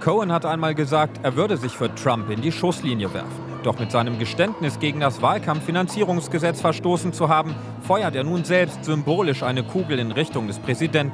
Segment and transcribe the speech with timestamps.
[0.00, 3.50] Cohen hat einmal gesagt, er würde sich für Trump in die Schusslinie werfen.
[3.62, 9.42] Doch mit seinem Geständnis gegen das Wahlkampffinanzierungsgesetz verstoßen zu haben, feuert er nun selbst symbolisch
[9.42, 11.12] eine Kugel in Richtung des Präsidenten.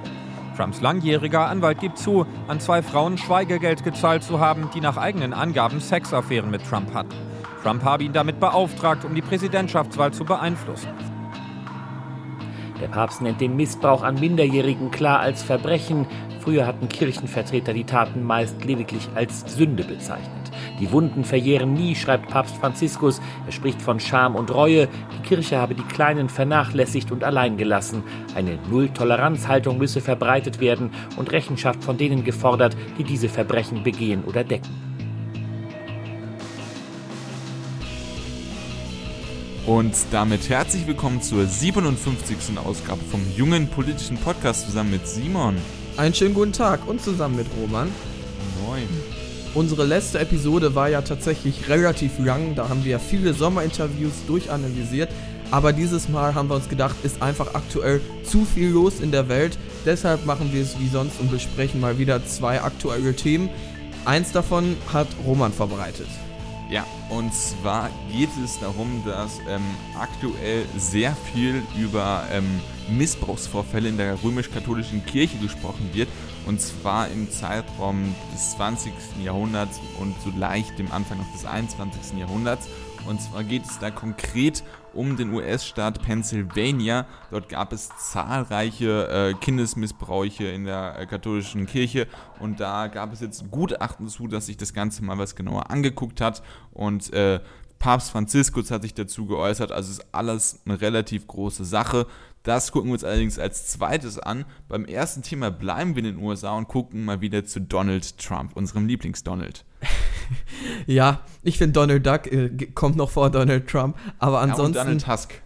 [0.57, 5.34] Trumps langjähriger Anwalt gibt zu, an zwei Frauen Schweigegeld gezahlt zu haben, die nach eigenen
[5.34, 7.14] Angaben Sexaffären mit Trump hatten.
[7.64, 10.88] Trump habe ihn damit beauftragt, um die Präsidentschaftswahl zu beeinflussen.
[12.80, 16.06] Der Papst nennt den Missbrauch an Minderjährigen klar als Verbrechen.
[16.47, 20.52] Früher hatten Kirchenvertreter die Taten meist lediglich als Sünde bezeichnet.
[20.78, 23.20] Die Wunden verjähren nie, schreibt Papst Franziskus.
[23.46, 24.86] Er spricht von Scham und Reue.
[24.86, 28.05] Die Kirche habe die Kleinen vernachlässigt und allein gelassen.
[28.36, 34.44] Eine Null-Toleranz-Haltung müsse verbreitet werden und Rechenschaft von denen gefordert, die diese Verbrechen begehen oder
[34.44, 34.70] decken.
[39.66, 42.56] Und damit herzlich willkommen zur 57.
[42.64, 45.56] Ausgabe vom jungen politischen Podcast zusammen mit Simon.
[45.96, 47.91] Einen schönen guten Tag und zusammen mit Roman.
[48.66, 48.86] Moin.
[49.55, 55.08] Unsere letzte Episode war ja tatsächlich relativ lang, da haben wir ja viele Sommerinterviews durchanalysiert,
[55.50, 59.30] aber dieses Mal haben wir uns gedacht, ist einfach aktuell zu viel los in der
[59.30, 63.48] Welt, deshalb machen wir es wie sonst und besprechen mal wieder zwei aktuelle Themen.
[64.05, 66.08] Eins davon hat Roman vorbereitet.
[66.69, 69.62] Ja, und zwar geht es darum, dass ähm,
[69.98, 76.08] aktuell sehr viel über ähm, Missbrauchsvorfälle in der römisch-katholischen Kirche gesprochen wird.
[76.45, 78.92] Und zwar im Zeitraum des 20.
[79.23, 82.19] Jahrhunderts und so leicht dem Anfang noch des 21.
[82.19, 82.69] Jahrhunderts.
[83.08, 87.06] Und zwar geht es da konkret um den US-Staat Pennsylvania.
[87.30, 92.08] Dort gab es zahlreiche äh, Kindesmissbräuche in der äh, katholischen Kirche
[92.40, 96.20] und da gab es jetzt Gutachten zu, dass sich das Ganze mal was genauer angeguckt
[96.20, 97.40] hat und äh,
[97.78, 102.06] Papst Franziskus hat sich dazu geäußert, also ist alles eine relativ große Sache.
[102.42, 104.44] Das gucken wir uns allerdings als zweites an.
[104.68, 108.56] Beim ersten Thema bleiben wir in den USA und gucken mal wieder zu Donald Trump,
[108.56, 109.64] unserem Lieblings-Donald.
[110.86, 114.74] Ja, ich finde Donald Duck äh, kommt noch vor Donald Trump, aber ansonsten.
[114.74, 115.42] Ja, und Donald Tusk.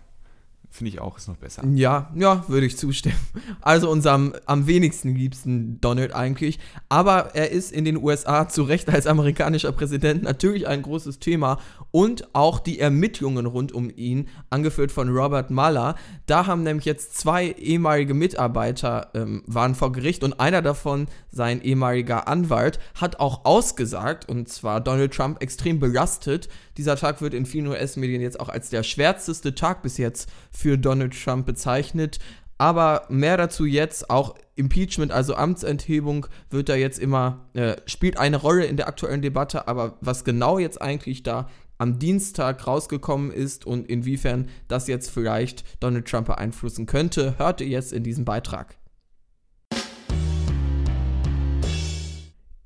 [0.80, 1.62] Finde ich auch, ist noch besser.
[1.74, 3.14] Ja, ja, würde ich zustimmen.
[3.60, 6.58] Also unserem am wenigsten liebsten Donald eigentlich.
[6.88, 11.58] Aber er ist in den USA zu Recht als amerikanischer Präsident natürlich ein großes Thema.
[11.90, 15.96] Und auch die Ermittlungen rund um ihn, angeführt von Robert Mueller.
[16.24, 21.60] Da haben nämlich jetzt zwei ehemalige Mitarbeiter ähm, waren vor Gericht und einer davon, sein
[21.60, 26.48] ehemaliger Anwalt, hat auch ausgesagt, und zwar Donald Trump extrem belastet,
[26.80, 30.69] dieser Tag wird in vielen US-Medien jetzt auch als der schwärzeste Tag bis jetzt für
[30.78, 32.18] Donald Trump bezeichnet.
[32.58, 38.36] Aber mehr dazu jetzt, auch Impeachment, also Amtsenthebung, wird da jetzt immer, äh, spielt eine
[38.36, 41.48] Rolle in der aktuellen Debatte, aber was genau jetzt eigentlich da
[41.78, 47.68] am Dienstag rausgekommen ist und inwiefern das jetzt vielleicht Donald Trump beeinflussen könnte, hört ihr
[47.68, 48.76] jetzt in diesem Beitrag.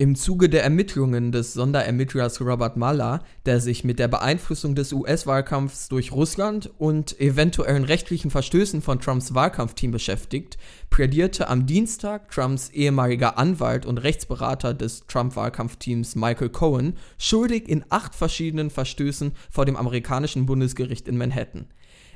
[0.05, 5.89] Im Zuge der Ermittlungen des Sonderermittlers Robert Mueller, der sich mit der Beeinflussung des US-Wahlkampfs
[5.89, 10.59] durch Russland und eventuellen rechtlichen Verstößen von Trumps Wahlkampfteam beschäftigt,
[10.91, 18.15] plädierte am Dienstag Trumps ehemaliger Anwalt und Rechtsberater des Trump-Wahlkampfteams Michael Cohen schuldig in acht
[18.15, 21.65] verschiedenen Verstößen vor dem amerikanischen Bundesgericht in Manhattan.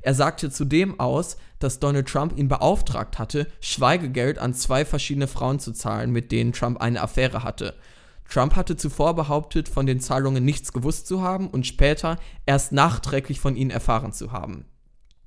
[0.03, 5.59] Er sagte zudem aus, dass Donald Trump ihn beauftragt hatte, Schweigegeld an zwei verschiedene Frauen
[5.59, 7.75] zu zahlen, mit denen Trump eine Affäre hatte.
[8.29, 13.41] Trump hatte zuvor behauptet, von den Zahlungen nichts gewusst zu haben und später erst nachträglich
[13.41, 14.67] von ihnen erfahren zu haben.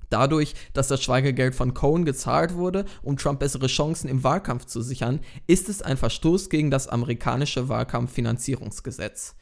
[0.08, 4.82] Dadurch, dass das Schweigegeld von Cohen gezahlt wurde, um Trump bessere Chancen im Wahlkampf zu
[4.82, 9.34] sichern, ist es ein Verstoß gegen das amerikanische Wahlkampffinanzierungsgesetz.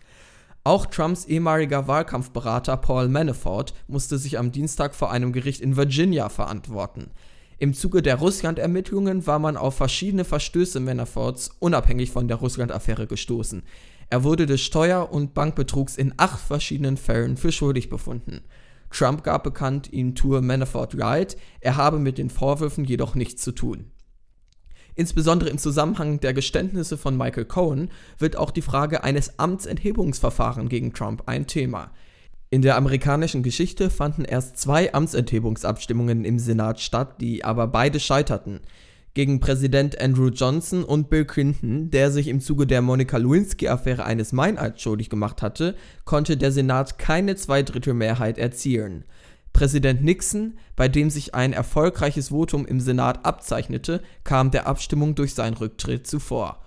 [0.63, 6.29] Auch Trumps ehemaliger Wahlkampfberater Paul Manafort musste sich am Dienstag vor einem Gericht in Virginia
[6.29, 7.11] verantworten.
[7.59, 13.63] Im Zuge der Russland-Ermittlungen war man auf verschiedene Verstöße Manaforts unabhängig von der Russland-Affäre gestoßen.
[14.11, 18.43] Er wurde des Steuer- und Bankbetrugs in acht verschiedenen Fällen für schuldig befunden.
[18.91, 23.53] Trump gab bekannt, ihm tue Manafort leid, er habe mit den Vorwürfen jedoch nichts zu
[23.53, 23.93] tun.
[25.01, 30.93] Insbesondere im Zusammenhang der Geständnisse von Michael Cohen wird auch die Frage eines Amtsenthebungsverfahrens gegen
[30.93, 31.91] Trump ein Thema.
[32.51, 38.61] In der amerikanischen Geschichte fanden erst zwei Amtsenthebungsabstimmungen im Senat statt, die aber beide scheiterten.
[39.15, 44.33] Gegen Präsident Andrew Johnson und Bill Clinton, der sich im Zuge der Monica Lewinsky-Affäre eines
[44.33, 49.07] Meineids schuldig gemacht hatte, konnte der Senat keine Zweidrittelmehrheit erzielen.
[49.53, 55.35] Präsident Nixon, bei dem sich ein erfolgreiches Votum im Senat abzeichnete, kam der Abstimmung durch
[55.35, 56.63] seinen Rücktritt zuvor.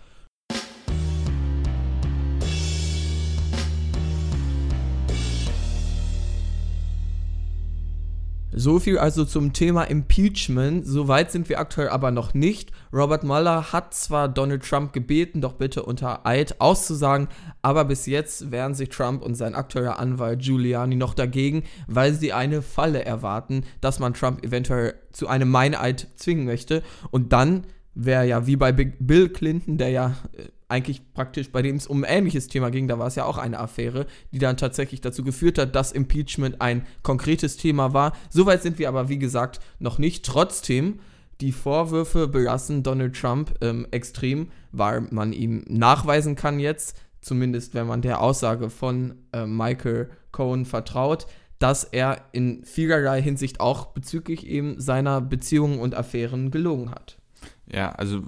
[8.55, 10.85] So viel also zum Thema Impeachment.
[10.85, 12.71] Soweit sind wir aktuell aber noch nicht.
[12.93, 17.29] Robert Mueller hat zwar Donald Trump gebeten, doch bitte unter Eid auszusagen,
[17.63, 22.31] aber bis jetzt wehren sich Trump und sein aktueller Anwalt Giuliani noch dagegen, weil sie
[22.31, 26.83] eine Falle erwarten, dass man Trump eventuell zu einem Meineid zwingen möchte.
[27.09, 27.63] Und dann
[27.95, 32.03] wäre ja wie bei Bill Clinton, der ja äh, eigentlich praktisch, bei dem es um
[32.03, 35.23] ein ähnliches Thema ging, da war es ja auch eine Affäre, die dann tatsächlich dazu
[35.23, 38.13] geführt hat, dass Impeachment ein konkretes Thema war.
[38.29, 40.25] Soweit sind wir aber, wie gesagt, noch nicht.
[40.25, 40.99] Trotzdem,
[41.41, 47.87] die Vorwürfe belassen Donald Trump ähm, extrem, weil man ihm nachweisen kann jetzt, zumindest wenn
[47.87, 51.27] man der Aussage von äh, Michael Cohen vertraut,
[51.59, 57.17] dass er in vielerlei Hinsicht auch bezüglich eben seiner Beziehungen und Affären gelogen hat.
[57.67, 58.21] Ja, also,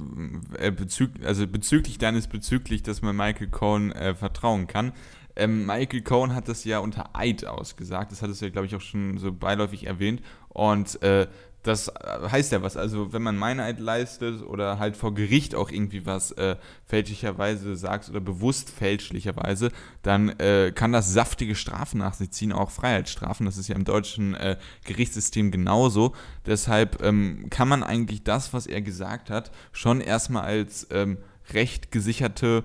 [0.58, 4.94] äh, bezüg also bezüglich deines bezüglich, dass man Michael Cohen äh, vertrauen kann.
[5.36, 8.12] Ähm, Michael Cohen hat das ja unter Eid ausgesagt.
[8.12, 10.22] Das hat es ja, glaube ich, auch schon so beiläufig erwähnt.
[10.48, 11.28] Und äh,
[11.66, 12.78] das heißt ja was.
[12.78, 18.10] Also, wenn man Meineid leistet oder halt vor Gericht auch irgendwie was äh, fälschlicherweise sagst
[18.10, 19.72] oder bewusst fälschlicherweise,
[20.04, 23.48] dann äh, kann das saftige Strafen nach sich ziehen, auch Freiheitsstrafen.
[23.48, 26.14] Das ist ja im deutschen äh, Gerichtssystem genauso.
[26.46, 31.18] Deshalb ähm, kann man eigentlich das, was er gesagt hat, schon erstmal als ähm,
[31.52, 32.64] recht gesicherte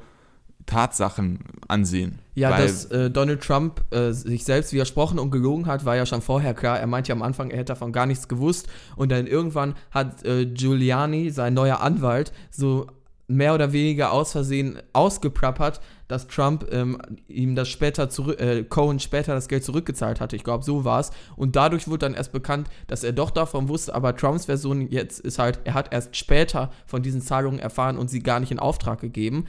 [0.71, 2.19] Tatsachen ansehen.
[2.35, 6.23] Ja, dass äh, Donald Trump äh, sich selbst widersprochen und gelogen hat, war ja schon
[6.23, 6.79] vorher klar.
[6.79, 8.69] Er meinte ja am Anfang, er hätte davon gar nichts gewusst.
[8.97, 12.87] Und dann irgendwann hat äh, Giuliani, sein neuer Anwalt, so
[13.31, 18.99] mehr oder weniger aus Versehen ausgeplappert, dass Trump ähm, ihm das später zurück, äh, Cohen
[18.99, 20.35] später das Geld zurückgezahlt hatte.
[20.35, 21.11] Ich glaube, so war es.
[21.37, 25.21] Und dadurch wurde dann erst bekannt, dass er doch davon wusste, aber Trumps Version jetzt
[25.21, 28.59] ist halt, er hat erst später von diesen Zahlungen erfahren und sie gar nicht in
[28.59, 29.47] Auftrag gegeben.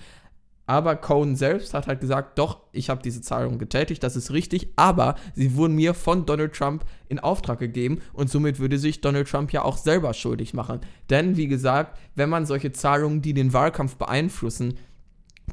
[0.71, 4.69] Aber Cohen selbst hat halt gesagt, doch, ich habe diese Zahlung getätigt, das ist richtig,
[4.77, 9.27] aber sie wurden mir von Donald Trump in Auftrag gegeben und somit würde sich Donald
[9.27, 10.79] Trump ja auch selber schuldig machen.
[11.09, 14.75] Denn wie gesagt, wenn man solche Zahlungen, die den Wahlkampf beeinflussen,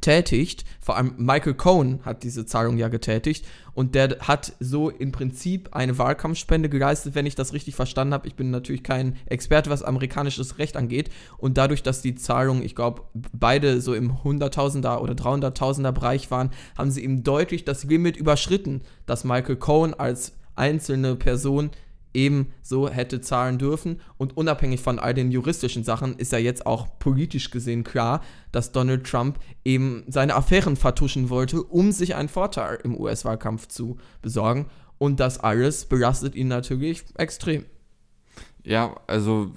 [0.01, 0.65] tätigt.
[0.81, 5.75] Vor allem Michael Cohen hat diese Zahlung ja getätigt und der hat so im Prinzip
[5.75, 8.27] eine Wahlkampfspende geleistet, wenn ich das richtig verstanden habe.
[8.29, 12.75] Ich bin natürlich kein Experte, was amerikanisches Recht angeht und dadurch, dass die Zahlungen, ich
[12.75, 13.03] glaube,
[13.33, 18.83] beide so im 100.000er oder 300.000er Bereich waren, haben sie ihm deutlich das Limit überschritten,
[19.07, 21.71] dass Michael Cohen als einzelne Person
[22.19, 24.01] eben so hätte zahlen dürfen.
[24.17, 28.73] Und unabhängig von all den juristischen Sachen ist ja jetzt auch politisch gesehen klar, dass
[28.73, 34.67] Donald Trump eben seine Affären vertuschen wollte, um sich einen Vorteil im US-Wahlkampf zu besorgen.
[34.99, 37.65] Und das alles belastet ihn natürlich extrem.
[38.69, 39.51] Ja, also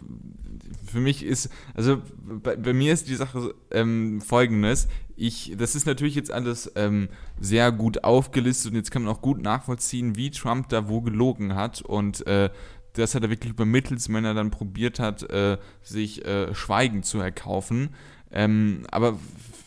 [0.86, 4.88] für mich ist, also bei, bei mir ist die Sache ähm, folgendes.
[5.18, 9.22] Ich, das ist natürlich jetzt alles ähm, sehr gut aufgelistet und jetzt kann man auch
[9.22, 12.50] gut nachvollziehen, wie Trump da wo gelogen hat und äh,
[12.94, 17.20] das hat er wirklich übermittelt, wenn er dann probiert hat, äh, sich äh, Schweigen zu
[17.20, 17.90] erkaufen.
[18.32, 19.20] Ähm, aber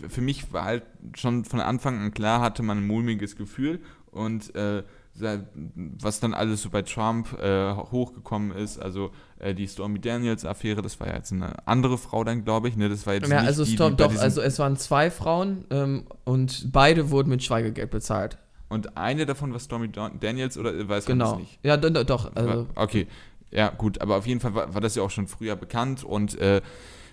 [0.08, 0.84] für mich war halt
[1.16, 3.80] schon von Anfang an klar, hatte man ein mulmiges Gefühl
[4.10, 4.84] und äh,
[5.16, 10.98] was dann alles so bei Trump äh, hochgekommen ist, also äh, die Stormy Daniels-Affäre, das
[10.98, 12.88] war ja jetzt eine andere Frau dann, glaube ich, ne?
[12.88, 16.04] Das war jetzt ja, also die, Storm, die doch, also es waren zwei Frauen ähm,
[16.24, 18.38] und beide wurden mit Schweigegeld bezahlt.
[18.68, 21.24] Und eine davon war Stormy Daniels oder weiß genau.
[21.26, 21.58] man das nicht?
[21.62, 22.34] Ja, doch, doch.
[22.34, 22.66] Also.
[22.74, 23.06] Okay,
[23.52, 26.36] ja gut, aber auf jeden Fall war, war das ja auch schon früher bekannt und
[26.40, 26.60] äh,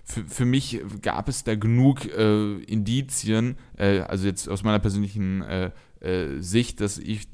[0.03, 5.43] für, für mich gab es da genug äh, Indizien, äh, also jetzt aus meiner persönlichen
[5.43, 5.69] äh,
[6.01, 7.27] äh, Sicht, dass ich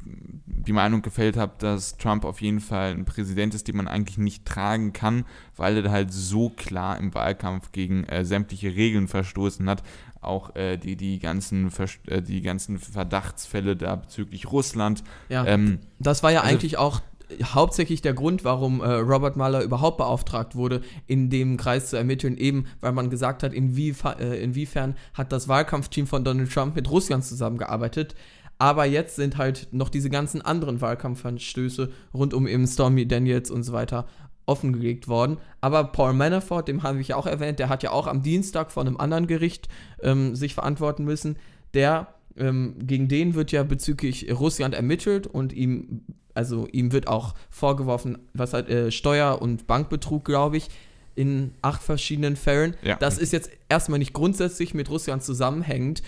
[0.46, 4.18] die Meinung gefällt habe, dass Trump auf jeden Fall ein Präsident ist, den man eigentlich
[4.18, 9.70] nicht tragen kann, weil er halt so klar im Wahlkampf gegen äh, sämtliche Regeln verstoßen
[9.70, 9.84] hat.
[10.20, 11.72] Auch äh, die, die, ganzen
[12.08, 15.04] äh, die ganzen Verdachtsfälle da bezüglich Russland.
[15.30, 17.02] Ja, ähm, das war ja also, eigentlich auch
[17.44, 22.38] hauptsächlich der Grund, warum äh, Robert Mueller überhaupt beauftragt wurde, in dem Kreis zu ermitteln,
[22.38, 26.90] eben weil man gesagt hat, inwiefern, äh, inwiefern hat das Wahlkampfteam von Donald Trump mit
[26.90, 28.16] Russland zusammengearbeitet.
[28.60, 33.64] Aber jetzt sind halt noch diese ganzen anderen Wahlkampfverstöße rund um eben Stormy Daniels und
[33.64, 34.08] so weiter
[34.48, 35.38] offengelegt worden.
[35.62, 38.72] Aber Paul Manafort, dem habe ich ja auch erwähnt, der hat ja auch am Dienstag
[38.72, 39.68] von einem anderen Gericht
[40.02, 41.38] ähm, sich verantworten müssen.
[41.74, 46.02] Der, ähm, gegen den wird ja bezüglich Russland ermittelt und ihm,
[46.34, 50.70] also ihm wird auch vorgeworfen, was halt äh, Steuer- und Bankbetrug, glaube ich,
[51.16, 52.76] in acht verschiedenen Fällen.
[52.84, 52.96] Ja.
[52.96, 56.04] Das ist jetzt erstmal nicht grundsätzlich mit Russland zusammenhängend,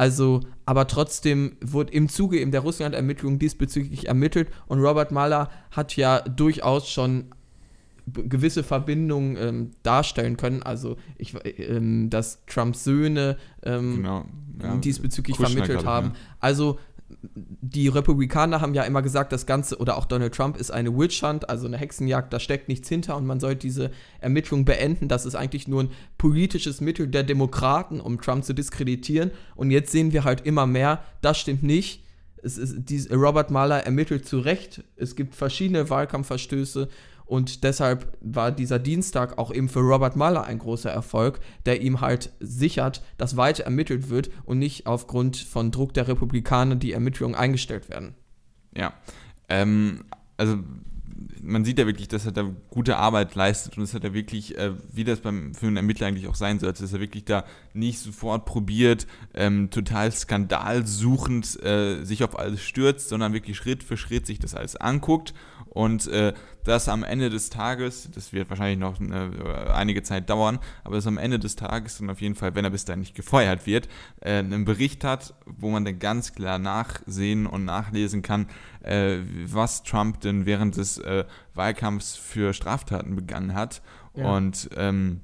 [0.00, 5.94] also, aber trotzdem wurde im Zuge eben der Russland-Ermittlungen diesbezüglich ermittelt und Robert Mueller hat
[5.94, 7.26] ja durchaus schon
[8.06, 10.62] gewisse Verbindungen ähm, darstellen können.
[10.62, 14.24] Also, ich, ähm, dass Trumps Söhne ähm, genau,
[14.62, 16.12] ja, diesbezüglich Kuschner vermittelt haben.
[16.14, 16.20] Ja.
[16.40, 16.78] Also,
[17.22, 21.22] die Republikaner haben ja immer gesagt, das Ganze, oder auch Donald Trump, ist eine Witch
[21.22, 23.90] Hunt, also eine Hexenjagd, da steckt nichts hinter und man sollte diese
[24.20, 25.08] Ermittlung beenden.
[25.08, 29.30] Das ist eigentlich nur ein politisches Mittel der Demokraten, um Trump zu diskreditieren.
[29.54, 32.04] Und jetzt sehen wir halt immer mehr, das stimmt nicht.
[32.42, 34.82] Es ist, Robert Mueller ermittelt zu Recht.
[34.96, 36.88] Es gibt verschiedene Wahlkampfverstöße
[37.30, 42.00] und deshalb war dieser Dienstag auch eben für Robert Mueller ein großer Erfolg, der ihm
[42.00, 47.36] halt sichert, dass weiter ermittelt wird und nicht aufgrund von Druck der Republikaner die Ermittlungen
[47.36, 48.16] eingestellt werden.
[48.76, 48.94] Ja,
[49.48, 50.02] ähm,
[50.38, 50.58] also
[51.40, 54.58] man sieht ja wirklich, dass er da gute Arbeit leistet und es hat er wirklich,
[54.58, 57.44] äh, wie das beim, für einen Ermittler eigentlich auch sein sollte, dass er wirklich da
[57.72, 63.96] nicht sofort probiert, ähm, total skandalsuchend äh, sich auf alles stürzt, sondern wirklich Schritt für
[63.96, 65.34] Schritt sich das alles anguckt
[65.70, 66.34] und äh,
[66.64, 71.06] dass am Ende des Tages, das wird wahrscheinlich noch eine, einige Zeit dauern, aber dass
[71.06, 73.88] am Ende des Tages dann auf jeden Fall, wenn er bis dahin nicht gefeuert wird,
[74.20, 78.48] äh, einen Bericht hat, wo man dann ganz klar nachsehen und nachlesen kann,
[78.82, 81.24] äh, was Trump denn während des äh,
[81.54, 83.80] Wahlkampfs für Straftaten begangen hat.
[84.14, 84.36] Ja.
[84.36, 85.20] Und ähm,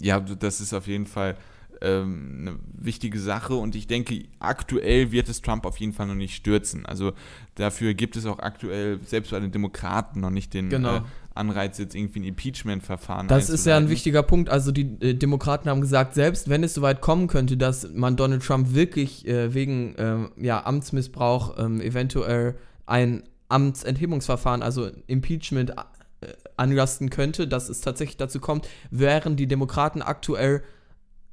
[0.00, 1.36] ja, das ist auf jeden Fall
[1.84, 6.34] eine wichtige Sache und ich denke, aktuell wird es Trump auf jeden Fall noch nicht
[6.34, 6.86] stürzen.
[6.86, 7.12] Also
[7.54, 10.96] dafür gibt es auch aktuell, selbst bei den Demokraten, noch nicht den genau.
[10.96, 11.02] äh,
[11.34, 14.48] Anreiz, jetzt irgendwie ein Impeachment-Verfahren Das ist ja ein wichtiger Punkt.
[14.48, 18.42] Also die äh, Demokraten haben gesagt, selbst wenn es soweit kommen könnte, dass man Donald
[18.42, 22.56] Trump wirklich äh, wegen äh, ja, Amtsmissbrauch ähm, eventuell
[22.86, 30.00] ein Amtsenthebungsverfahren, also Impeachment, äh, anlasten könnte, dass es tatsächlich dazu kommt, wären die Demokraten
[30.00, 30.62] aktuell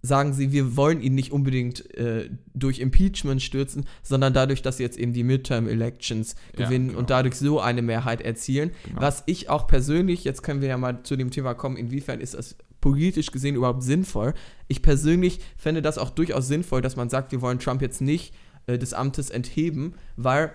[0.05, 4.83] sagen sie, wir wollen ihn nicht unbedingt äh, durch Impeachment stürzen, sondern dadurch, dass sie
[4.83, 6.99] jetzt eben die Midterm-Elections gewinnen ja, genau.
[6.99, 8.71] und dadurch so eine Mehrheit erzielen.
[8.83, 9.01] Genau.
[9.01, 12.33] Was ich auch persönlich, jetzt können wir ja mal zu dem Thema kommen, inwiefern ist
[12.33, 14.33] das politisch gesehen überhaupt sinnvoll.
[14.67, 18.33] Ich persönlich fände das auch durchaus sinnvoll, dass man sagt, wir wollen Trump jetzt nicht
[18.67, 20.51] äh, des Amtes entheben, weil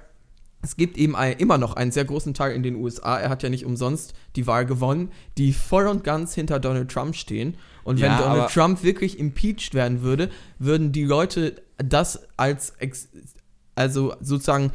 [0.63, 3.43] es gibt eben ein, immer noch einen sehr großen Teil in den USA, er hat
[3.43, 7.57] ja nicht umsonst die Wahl gewonnen, die voll und ganz hinter Donald Trump stehen.
[7.85, 12.75] Und wenn ja, Donald Trump wirklich impeached werden würde, würden die Leute das als,
[13.77, 14.73] also sozusagen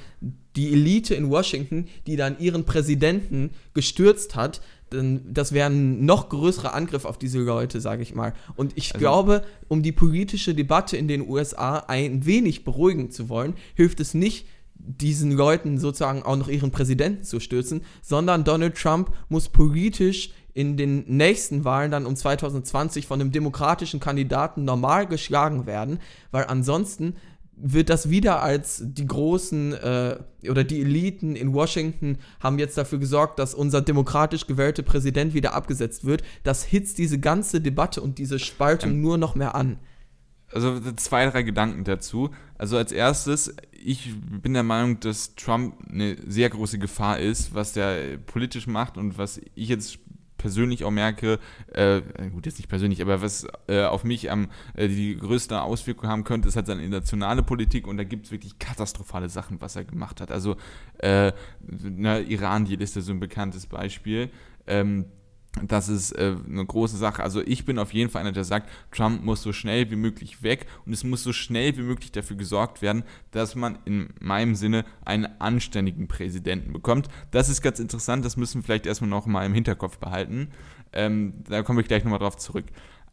[0.56, 6.74] die Elite in Washington, die dann ihren Präsidenten gestürzt hat, das wäre ein noch größerer
[6.74, 8.34] Angriff auf diese Leute, sage ich mal.
[8.56, 13.28] Und ich also, glaube, um die politische Debatte in den USA ein wenig beruhigen zu
[13.28, 14.46] wollen, hilft es nicht,
[14.76, 20.78] diesen Leuten sozusagen auch noch ihren Präsidenten zu stürzen, sondern Donald Trump muss politisch in
[20.78, 26.00] den nächsten Wahlen dann um 2020 von einem demokratischen Kandidaten normal geschlagen werden,
[26.32, 27.16] weil ansonsten
[27.56, 30.18] wird das wieder als die großen äh,
[30.50, 35.54] oder die Eliten in Washington haben jetzt dafür gesorgt, dass unser demokratisch gewählte Präsident wieder
[35.54, 36.24] abgesetzt wird.
[36.44, 39.78] Das hitzt diese ganze Debatte und diese Spaltung ähm, nur noch mehr an.
[40.54, 42.30] Also zwei, drei Gedanken dazu.
[42.58, 47.74] Also als erstes, ich bin der Meinung, dass Trump eine sehr große Gefahr ist, was
[47.74, 50.00] der politisch macht und was ich jetzt
[50.44, 51.40] persönlich auch merke,
[51.72, 56.10] äh, gut, jetzt nicht persönlich, aber was äh, auf mich am, äh, die größte Auswirkung
[56.10, 59.78] haben könnte, ist halt seine internationale Politik und da gibt es wirklich katastrophale Sachen, was
[59.78, 60.32] er gemacht hat.
[60.32, 60.58] Also,
[60.98, 61.32] äh,
[61.62, 64.32] na, Iran-Deal ist ja so ein bekanntes Beispiel.
[64.68, 65.06] Ähm,
[65.62, 67.22] das ist äh, eine große Sache.
[67.22, 70.42] Also ich bin auf jeden Fall einer, der sagt, Trump muss so schnell wie möglich
[70.42, 74.56] weg und es muss so schnell wie möglich dafür gesorgt werden, dass man in meinem
[74.56, 77.08] Sinne einen anständigen Präsidenten bekommt.
[77.32, 80.50] Das ist ganz interessant, das müssen wir vielleicht erstmal noch mal im Hinterkopf behalten.
[80.92, 82.66] Ähm, da komme ich gleich nochmal drauf zurück.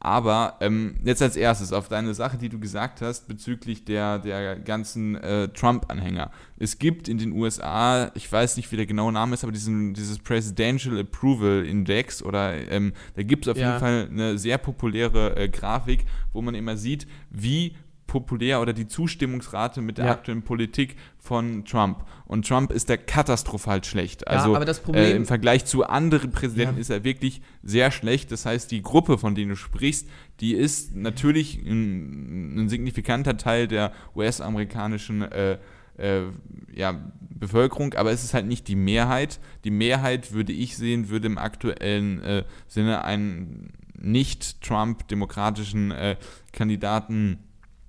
[0.02, 4.57] Aber ähm, jetzt als erstes auf deine Sache, die du gesagt hast bezüglich der, der
[4.57, 6.30] ganzen äh, Trump-Anhänger.
[6.57, 9.92] Es gibt in den USA, ich weiß nicht, wie der genaue Name ist, aber diesen,
[9.92, 13.69] dieses Presidential Approval Index oder ähm, da gibt es auf ja.
[13.69, 17.76] jeden Fall eine sehr populäre äh, Grafik, wo man immer sieht, wie
[18.11, 20.11] populär oder die Zustimmungsrate mit der ja.
[20.11, 22.05] aktuellen Politik von Trump.
[22.26, 24.26] Und Trump ist da katastrophal schlecht.
[24.26, 26.81] Also ja, äh, im Vergleich zu anderen Präsidenten ja.
[26.81, 28.33] ist er wirklich sehr schlecht.
[28.33, 30.09] Das heißt, die Gruppe, von der du sprichst,
[30.40, 35.59] die ist natürlich ein, ein signifikanter Teil der US-amerikanischen äh,
[35.97, 36.23] äh,
[36.75, 37.00] ja,
[37.31, 39.38] Bevölkerung, aber es ist halt nicht die Mehrheit.
[39.62, 46.17] Die Mehrheit, würde ich sehen, würde im aktuellen äh, Sinne einen nicht Trump-demokratischen äh,
[46.52, 47.38] Kandidaten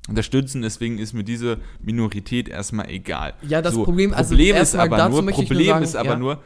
[0.07, 3.33] unterstützen, deswegen ist mir diese Minorität erstmal egal.
[3.47, 6.17] Ja, das so, Problem, also Problem ist aber nur, Problem sagen, ist aber ja.
[6.17, 6.43] nur,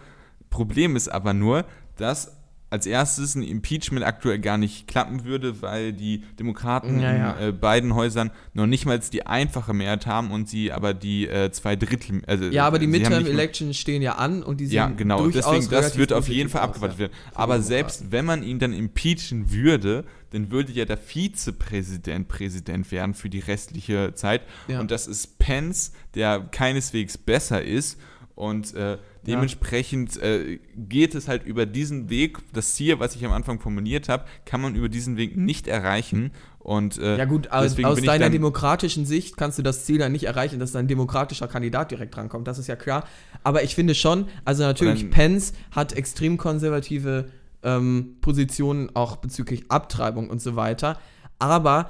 [0.50, 1.66] Problem ist aber nur,
[1.98, 2.36] dass
[2.72, 7.32] als erstes ein Impeachment aktuell gar nicht klappen würde, weil die Demokraten Ja, ja.
[7.34, 11.28] in äh, beiden Häusern noch nicht mal die einfache Mehrheit haben und sie aber die
[11.28, 12.24] äh, zwei Drittel.
[12.28, 14.66] Also, Ja, aber die sie haben Midterm nicht mal- Elections stehen ja an und die
[14.66, 15.20] sind Ja, genau.
[15.22, 17.14] durchaus Deswegen, das wird auf jeden Fall abgewartet werden.
[17.34, 23.14] Aber selbst wenn man ihn dann impeachen würde, dann würde ja der Vizepräsident Präsident werden
[23.14, 24.42] für die restliche Zeit.
[24.68, 28.00] Und das ist Pence, der keineswegs besser ist.
[28.36, 33.32] Und äh, dementsprechend äh, geht es halt über diesen Weg, das Ziel, was ich am
[33.32, 36.32] Anfang formuliert habe, kann man über diesen Weg nicht erreichen.
[36.60, 40.24] Und, äh, Ja gut, aus, aus deiner demokratischen Sicht kannst du das Ziel dann nicht
[40.24, 43.08] erreichen, dass ein demokratischer Kandidat direkt rankommt, das ist ja klar.
[43.44, 47.30] Aber ich finde schon, also natürlich, dann- Pence hat extrem konservative
[47.64, 51.00] ähm, Positionen auch bezüglich Abtreibung und so weiter.
[51.40, 51.90] Aber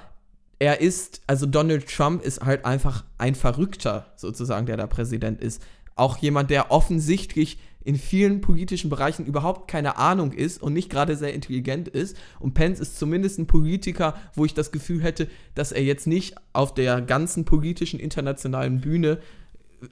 [0.60, 5.62] er ist, also Donald Trump ist halt einfach ein Verrückter, sozusagen, der da Präsident ist.
[5.96, 11.16] Auch jemand, der offensichtlich in vielen politischen Bereichen überhaupt keine Ahnung ist und nicht gerade
[11.16, 12.18] sehr intelligent ist.
[12.40, 16.36] Und Pence ist zumindest ein Politiker, wo ich das Gefühl hätte, dass er jetzt nicht
[16.54, 19.20] auf der ganzen politischen internationalen Bühne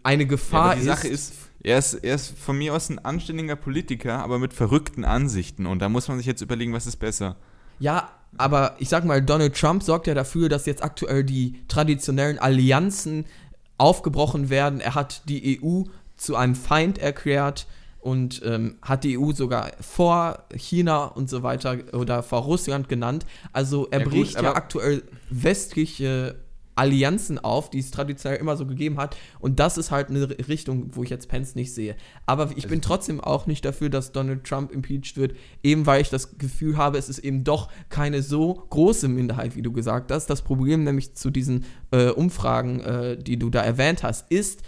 [0.03, 0.86] eine Ja, Gefahr aber die ist.
[0.86, 5.05] Sache ist, er ist, er ist von mir aus ein anständiger Politiker, aber mit verrückten
[5.05, 5.65] Ansichten.
[5.67, 7.38] Und da muss man sich jetzt überlegen, was ist besser.
[7.79, 12.39] Ja, aber ich sag mal, Donald Trump sorgt ja dafür, dass jetzt aktuell die traditionellen
[12.39, 13.25] Allianzen
[13.84, 14.80] aufgebrochen werden.
[14.80, 15.84] Er hat die EU
[16.16, 17.68] zu einem Feind erklärt
[18.00, 23.25] und ähm, hat die EU sogar vor China und so weiter oder vor Russland genannt.
[23.52, 26.36] Also er Ja, gut, bricht ja aber- aktuell westliche
[26.75, 29.15] Allianzen auf, die es traditionell immer so gegeben hat.
[29.39, 31.96] Und das ist halt eine Richtung, wo ich jetzt Pence nicht sehe.
[32.25, 36.10] Aber ich bin trotzdem auch nicht dafür, dass Donald Trump impeached wird, eben weil ich
[36.10, 40.27] das Gefühl habe, es ist eben doch keine so große Minderheit, wie du gesagt hast.
[40.27, 44.62] Das Problem nämlich zu diesen äh, Umfragen, äh, die du da erwähnt hast, ist,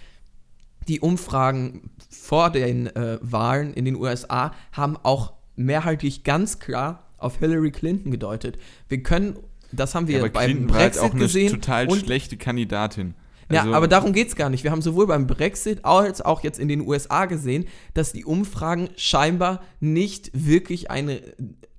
[0.87, 7.39] die Umfragen vor den äh, Wahlen in den USA haben auch mehrheitlich ganz klar auf
[7.39, 8.57] Hillary Clinton gedeutet.
[8.87, 9.37] Wir können,
[9.75, 11.49] das haben wir aber beim halt Brexit auch eine gesehen.
[11.51, 13.13] total und schlechte Kandidatin.
[13.51, 14.63] ja, Also- aber darum geht es gar nicht.
[14.63, 18.89] Wir haben sowohl beim Brexit als auch jetzt in den USA gesehen, dass die Umfragen
[18.95, 21.21] scheinbar nicht wirklich eine,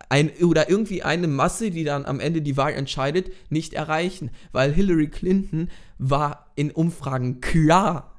[0.09, 4.31] ein, oder irgendwie eine Masse, die dann am Ende die Wahl entscheidet, nicht erreichen.
[4.53, 8.13] Weil Hillary Clinton war in Umfragen klar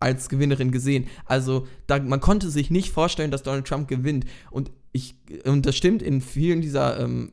[0.00, 1.06] als Gewinnerin gesehen.
[1.26, 4.24] Also da, man konnte sich nicht vorstellen, dass Donald Trump gewinnt.
[4.50, 7.32] Und ich, und das stimmt, in vielen dieser ähm,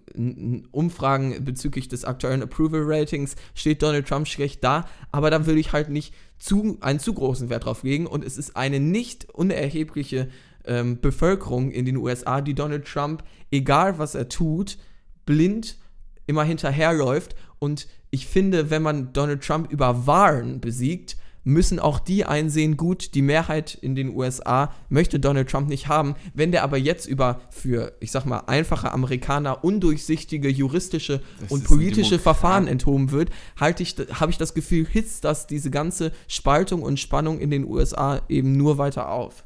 [0.71, 5.71] Umfragen bezüglich des aktuellen Approval Ratings steht Donald Trump schlecht da, aber da würde ich
[5.71, 8.07] halt nicht zu, einen zu großen Wert drauf legen.
[8.07, 10.29] Und es ist eine nicht unerhebliche
[10.65, 14.79] ähm, Bevölkerung in den USA, die Donald Trump, egal was er tut,
[15.27, 15.77] blind
[16.25, 17.35] immer hinterherläuft.
[17.59, 23.15] Und ich finde, wenn man Donald Trump über Wahlen besiegt, müssen auch die einsehen, gut,
[23.15, 26.15] die Mehrheit in den USA möchte Donald Trump nicht haben.
[26.33, 31.63] Wenn der aber jetzt über für, ich sag mal, einfache Amerikaner undurchsichtige juristische Das und
[31.63, 32.19] politische.
[32.19, 36.99] Verfahren enthoben wird, halte ich, habe ich das Gefühl, hitzt das diese ganze Spaltung und
[36.99, 39.43] Spannung in den USA eben nur weiter auf.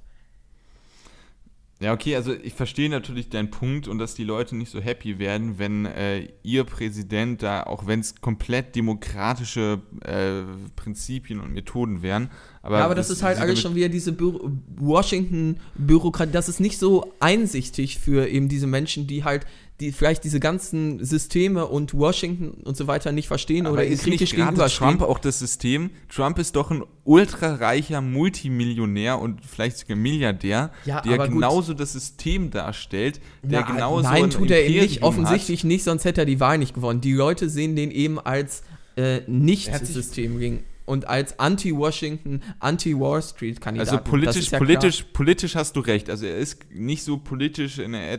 [1.86, 5.20] Ja, okay, also ich verstehe natürlich deinen Punkt und dass die Leute nicht so happy
[5.20, 10.42] werden, wenn äh, ihr Präsident da, auch wenn es komplett demokratische äh,
[10.76, 12.32] Prinzipien und Methoden wären,
[12.64, 14.40] aber, Ja, aber das ist halt alles schon wieder diese Bü
[14.78, 16.32] Washington-Bürokratie.
[16.32, 19.46] Das ist nicht so einsichtig für eben diese Menschen, die halt
[19.82, 24.06] die vielleicht diese ganzen Systeme und Washington und so weiter nicht verstehen Aber oder ist
[24.06, 24.98] nicht kritisch gerade gegenüberstehen.
[24.98, 25.90] Trump auch das System?
[26.08, 31.36] Trump ist doch ein ultrareicher Multimillionär und vielleicht sogar Milliardär, Ja, der aber gut.
[31.36, 35.64] genauso das System darstellt, der Na, genauso nein, ein tut er eben Imperium nicht, offensichtlich
[35.66, 37.02] nicht, sonst hätte er die Wahl nicht gewonnen.
[37.02, 38.64] Die Leute sehen den eben als
[38.96, 43.22] äh, hat Nicht-System gegen und als Anti-Washington, Anti-Wall.
[43.22, 43.90] Street-Kandidat.
[43.90, 46.10] Also politisch, politisch, politisch hast du recht.
[46.10, 48.16] Also er ist nicht so politisch in, äh,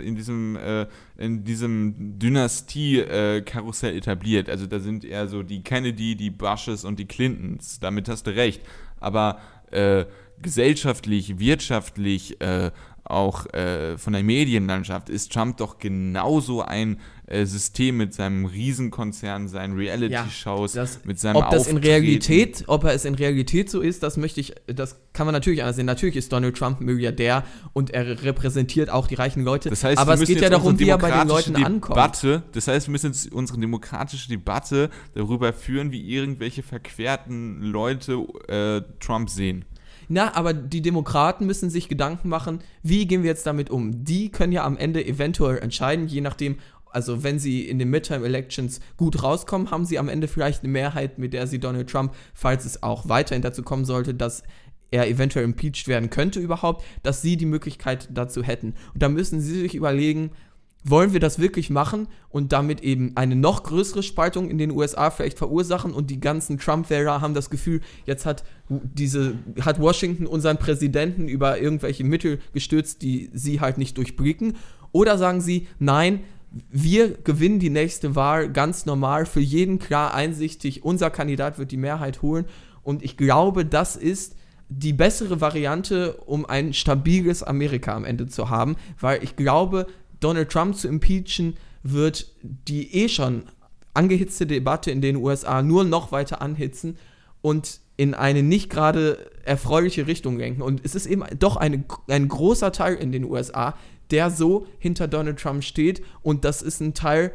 [0.00, 0.86] in diesem, äh,
[1.18, 4.48] in diesem Dynastie-Karussell etabliert.
[4.48, 7.80] Also da sind eher so die Kennedy, die Bushes und die Clintons.
[7.80, 8.62] Damit hast du recht.
[9.00, 9.40] Aber
[9.70, 10.04] äh,
[10.40, 12.70] gesellschaftlich, wirtschaftlich, äh,
[13.04, 17.00] auch äh, von der Medienlandschaft ist Trump doch genauso ein
[17.32, 21.76] äh, System mit seinem Riesenkonzern, seinen Reality-Shows, das- mit seinem ob das in.
[21.78, 25.62] Realität, ob er es in Realität so ist, das möchte ich, das kann man natürlich
[25.62, 25.86] anders sehen.
[25.86, 29.70] Natürlich ist Donald Trump Milliardär und er repräsentiert auch die reichen Leute.
[29.70, 31.96] Das heißt, aber es geht ja darum, wie er bei den Leuten ankommt.
[31.96, 38.14] Debatte, das heißt, wir müssen jetzt unsere demokratische Debatte darüber führen, wie irgendwelche verquerten Leute
[38.48, 39.64] äh, Trump sehen.
[40.08, 44.04] Na, aber die Demokraten müssen sich Gedanken machen, wie gehen wir jetzt damit um?
[44.04, 46.56] Die können ja am Ende eventuell entscheiden, je nachdem,
[46.92, 50.72] also wenn sie in den Midterm Elections gut rauskommen, haben sie am Ende vielleicht eine
[50.72, 54.42] Mehrheit, mit der sie Donald Trump, falls es auch weiterhin dazu kommen sollte, dass
[54.90, 58.74] er eventuell impeached werden könnte überhaupt, dass sie die Möglichkeit dazu hätten.
[58.92, 60.30] Und da müssen sie sich überlegen,
[60.84, 65.10] wollen wir das wirklich machen und damit eben eine noch größere Spaltung in den USA
[65.10, 70.58] vielleicht verursachen und die ganzen Trump-Wähler haben das Gefühl, jetzt hat diese hat Washington unseren
[70.58, 74.56] Präsidenten über irgendwelche Mittel gestürzt, die sie halt nicht durchblicken
[74.90, 76.20] oder sagen sie, nein,
[76.70, 81.76] wir gewinnen die nächste Wahl ganz normal, für jeden klar einsichtig, unser Kandidat wird die
[81.76, 82.44] Mehrheit holen.
[82.82, 84.36] Und ich glaube, das ist
[84.68, 89.86] die bessere Variante, um ein stabiles Amerika am Ende zu haben, weil ich glaube,
[90.20, 93.44] Donald Trump zu impeachen, wird die eh schon
[93.94, 96.96] angehitzte Debatte in den USA nur noch weiter anhitzen
[97.42, 100.62] und in eine nicht gerade erfreuliche Richtung lenken.
[100.62, 103.74] Und es ist eben doch eine, ein großer Teil in den USA,
[104.12, 106.02] der so hinter Donald Trump steht.
[106.22, 107.32] Und das ist ein Teil,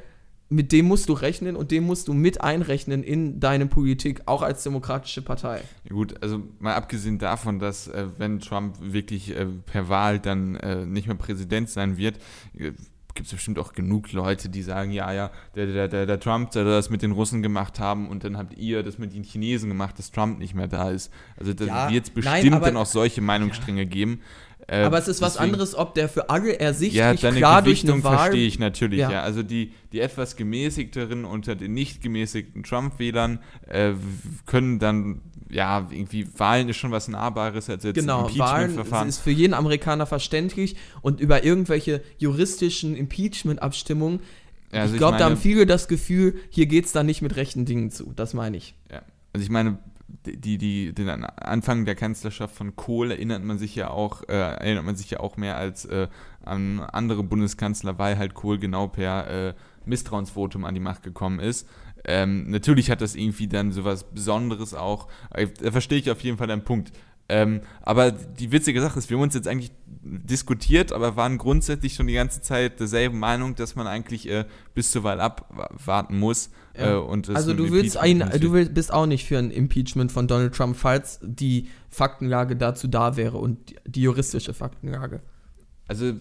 [0.50, 4.42] mit dem musst du rechnen und dem musst du mit einrechnen in deine Politik, auch
[4.42, 5.62] als demokratische Partei.
[5.84, 10.56] Ja gut, also mal abgesehen davon, dass äh, wenn Trump wirklich äh, per Wahl dann
[10.56, 12.18] äh, nicht mehr Präsident sein wird,
[12.58, 12.72] äh,
[13.14, 16.54] gibt es bestimmt auch genug Leute, die sagen, ja, ja, der, der, der, der Trump
[16.54, 19.70] soll das mit den Russen gemacht haben und dann habt ihr das mit den Chinesen
[19.70, 21.12] gemacht, dass Trump nicht mehr da ist.
[21.36, 23.90] Also da ja, wird es bestimmt nein, dann auch solche Meinungsstränge ja.
[23.90, 24.22] geben.
[24.68, 28.04] Äh, aber es ist was anderes, ob der für alle ersichtlich ja, klar durch eine
[28.04, 28.18] Wahl...
[28.18, 29.12] verstehe ich natürlich, ja.
[29.12, 29.22] ja.
[29.22, 33.94] Also die, die etwas gemäßigteren unter den nicht gemäßigten Trump-Wählern äh,
[34.46, 39.08] können dann, ja, irgendwie, Wahlen ist schon was Nahbares als jetzt genau, Impeachment-Verfahren.
[39.08, 44.20] ist für jeden Amerikaner verständlich und über irgendwelche juristischen Impeachment-Abstimmungen
[44.72, 47.36] ja, also ich glaube, da haben viele das Gefühl, hier geht es da nicht mit
[47.36, 48.12] rechten Dingen zu.
[48.14, 48.76] Das meine ich.
[48.92, 49.02] Ja.
[49.32, 53.90] Also ich meine, die, die, den Anfang der Kanzlerschaft von Kohl erinnert man sich ja
[53.90, 56.08] auch, äh, erinnert man sich ja auch mehr als äh,
[56.44, 59.54] an andere Bundeskanzler, weil halt Kohl genau per äh,
[59.86, 61.68] Misstrauensvotum an die Macht gekommen ist.
[62.06, 65.08] Ähm, natürlich hat das irgendwie dann sowas Besonderes auch.
[65.32, 66.92] Äh, da verstehe ich auf jeden Fall deinen Punkt.
[67.30, 69.72] Ähm, aber die witzige Sache ist, wir haben uns jetzt eigentlich
[70.04, 74.92] diskutiert, aber waren grundsätzlich schon die ganze Zeit derselben Meinung, dass man eigentlich äh, bis
[74.92, 76.50] zur Wahl abwarten muss.
[76.78, 77.00] Ja.
[77.00, 80.54] Äh, also du willst ein, du willst, bist auch nicht für ein Impeachment von Donald
[80.54, 85.22] Trump, falls die Faktenlage dazu da wäre und die juristische Faktenlage.
[85.88, 86.14] Also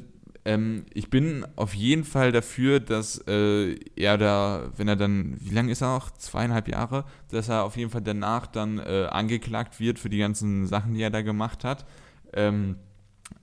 [0.46, 5.52] ähm, ich bin auf jeden Fall dafür, dass äh, er da, wenn er dann, wie
[5.52, 6.12] lange ist er noch?
[6.12, 10.68] Zweieinhalb Jahre, dass er auf jeden Fall danach dann äh, angeklagt wird für die ganzen
[10.68, 11.84] Sachen, die er da gemacht hat.
[12.32, 12.76] Ähm,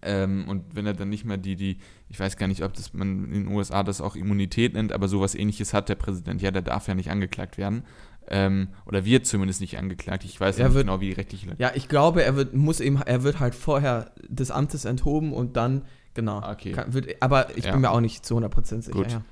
[0.02, 1.78] ähm, und wenn er dann nicht mehr die, die,
[2.14, 5.08] ich weiß gar nicht, ob das man in den USA das auch Immunität nennt, aber
[5.08, 7.84] sowas ähnliches hat der Präsident, ja, der darf ja nicht angeklagt werden.
[8.30, 10.24] Ähm, oder wird zumindest nicht angeklagt.
[10.24, 11.56] Ich weiß er nicht wird, genau, wie die rechtliche.
[11.58, 15.58] Ja, ich glaube, er wird, muss eben, er wird halt vorher des Amtes enthoben und
[15.58, 15.82] dann
[16.14, 16.38] Genau.
[16.48, 16.74] Okay.
[16.74, 17.72] Kann, wird, aber ich ja.
[17.72, 18.92] bin mir auch nicht zu 100% sicher.
[18.92, 19.12] Gut.
[19.12, 19.24] Ja.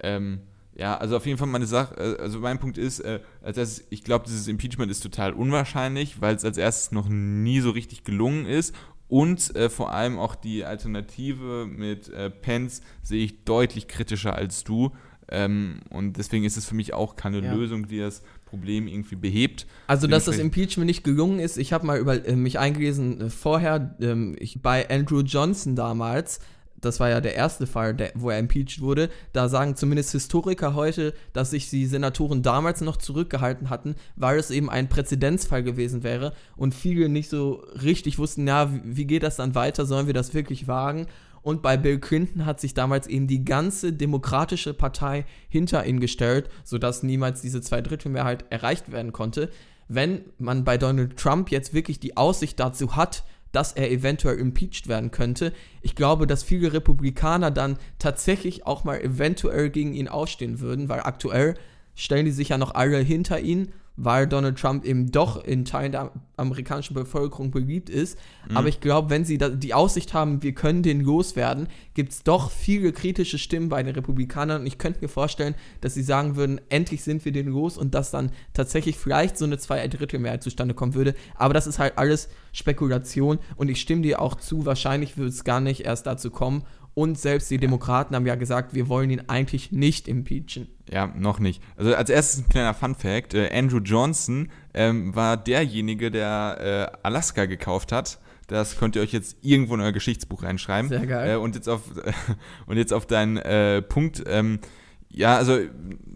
[0.00, 0.40] Ähm,
[0.76, 4.02] ja, also auf jeden Fall meine Sache, äh, also mein Punkt ist, äh, dass ich
[4.02, 8.46] glaube, dieses Impeachment ist total unwahrscheinlich, weil es als erstes noch nie so richtig gelungen
[8.46, 8.74] ist
[9.14, 14.64] und äh, vor allem auch die Alternative mit äh, Pence sehe ich deutlich kritischer als
[14.64, 14.90] du.
[15.28, 17.54] Ähm, und deswegen ist es für mich auch keine ja.
[17.54, 19.68] Lösung, die das Problem irgendwie behebt.
[19.86, 23.30] Also, dass das Impeachment nicht gelungen ist, ich habe mal über äh, mich eingelesen äh,
[23.30, 26.40] vorher, ähm, ich, bei Andrew Johnson damals,
[26.80, 30.74] das war ja der erste Fall, der, wo er impeached wurde, da sagen zumindest Historiker
[30.74, 36.02] heute, dass sich die Senatoren damals noch zurückgehalten hatten, weil es eben ein Präzedenzfall gewesen
[36.02, 40.14] wäre und viele nicht so richtig wussten, ja, wie, geht das dann weiter, sollen wir
[40.14, 41.06] das wirklich wagen?
[41.42, 46.48] Und bei Bill Clinton hat sich damals eben die ganze demokratische Partei hinter ihn gestellt,
[46.64, 49.50] sodass niemals diese Zweidrittelmehrheit erreicht werden konnte.
[49.86, 54.88] Wenn man bei Donald Trump jetzt wirklich die Aussicht dazu hat, dass er eventuell impeached
[54.88, 55.52] werden könnte.
[55.82, 61.00] Ich glaube, dass viele Republikaner dann tatsächlich auch mal eventuell gegen ihn aufstehen würden, weil
[61.00, 61.54] aktuell
[61.94, 65.92] stellen die sich ja noch alle hinter ihn weil Donald Trump eben doch in Teilen
[65.92, 68.18] der amerikanischen Bevölkerung beliebt ist.
[68.48, 68.56] Mhm.
[68.56, 72.50] Aber ich glaube, wenn sie die Aussicht haben, wir können den loswerden, gibt es doch
[72.50, 74.62] viele kritische Stimmen bei den Republikanern.
[74.62, 77.94] Und ich könnte mir vorstellen, dass sie sagen würden, endlich sind wir den los und
[77.94, 81.14] dass dann tatsächlich vielleicht so eine Zweidrittelmehrheit zustande kommen würde.
[81.36, 85.44] Aber das ist halt alles Spekulation und ich stimme dir auch zu, wahrscheinlich wird es
[85.44, 86.64] gar nicht erst dazu kommen.
[86.94, 90.68] Und selbst die Demokraten haben ja gesagt, wir wollen ihn eigentlich nicht impeachen.
[90.90, 91.60] Ja, noch nicht.
[91.76, 93.34] Also als erstes ein kleiner Fun Fact.
[93.34, 98.20] Äh, Andrew Johnson ähm, war derjenige, der äh, Alaska gekauft hat.
[98.46, 100.88] Das könnt ihr euch jetzt irgendwo in euer Geschichtsbuch reinschreiben.
[100.88, 101.32] Sehr geil.
[101.32, 101.82] Äh, und, jetzt auf,
[102.66, 104.22] und jetzt auf deinen äh, Punkt.
[104.26, 104.60] Ähm,
[105.08, 105.58] ja, also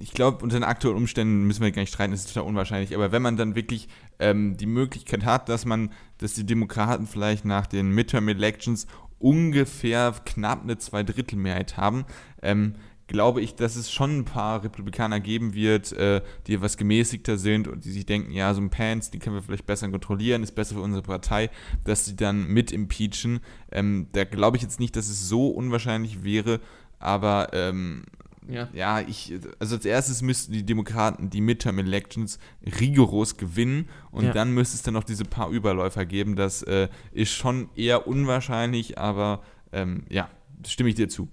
[0.01, 2.95] ich glaube, unter den aktuellen Umständen müssen wir gar nicht streiten, das ist total unwahrscheinlich.
[2.95, 3.89] Aber wenn man dann wirklich
[4.19, 8.87] ähm, die Möglichkeit hat, dass man, dass die Demokraten vielleicht nach den Midterm Elections
[9.19, 12.05] ungefähr knapp eine Zweidrittelmehrheit haben,
[12.43, 12.75] ähm,
[13.09, 17.67] glaube ich, dass es schon ein paar Republikaner geben wird, äh, die etwas gemäßigter sind
[17.67, 20.55] und die sich denken, ja, so ein Pants, die können wir vielleicht besser kontrollieren, ist
[20.55, 21.51] besser für unsere Partei,
[21.85, 23.41] dass sie dann mit impeachen.
[23.73, 26.61] Ähm, da glaube ich jetzt nicht, dass es so unwahrscheinlich wäre,
[26.99, 28.05] aber ähm,
[28.49, 28.69] ja.
[28.73, 32.39] ja, ich, also als erstes müssten die Demokraten die Midterm Elections
[32.81, 34.33] rigoros gewinnen und ja.
[34.33, 36.35] dann müsste es dann noch diese paar Überläufer geben.
[36.35, 40.31] Das äh, ist schon eher unwahrscheinlich, aber ähm, ja,
[40.67, 41.29] stimme ich dir zu.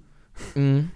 [0.56, 0.92] Mhm.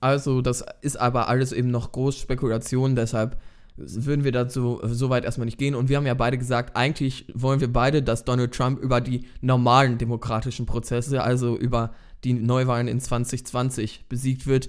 [0.00, 3.38] Also, das ist aber alles eben noch groß Spekulation, deshalb
[3.76, 5.74] würden wir dazu so weit erstmal nicht gehen.
[5.74, 9.26] Und wir haben ja beide gesagt, eigentlich wollen wir beide, dass Donald Trump über die
[9.40, 11.94] normalen demokratischen Prozesse, also über
[12.24, 14.68] die Neuwahlen in 2020 besiegt wird,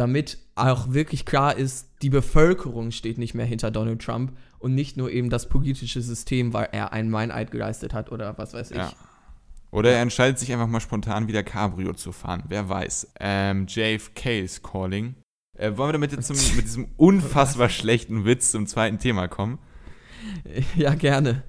[0.00, 4.96] damit auch wirklich klar ist, die Bevölkerung steht nicht mehr hinter Donald Trump und nicht
[4.96, 8.78] nur eben das politische System, weil er einen Meineid geleistet hat oder was weiß ich.
[8.78, 8.92] Ja.
[9.70, 12.42] Oder er entscheidet sich einfach mal spontan wieder Cabrio zu fahren.
[12.48, 13.12] Wer weiß.
[13.20, 15.14] Ähm, JFK ist calling.
[15.56, 19.58] Äh, wollen wir damit jetzt zum, mit diesem unfassbar schlechten Witz zum zweiten Thema kommen?
[20.76, 21.44] Ja, gerne.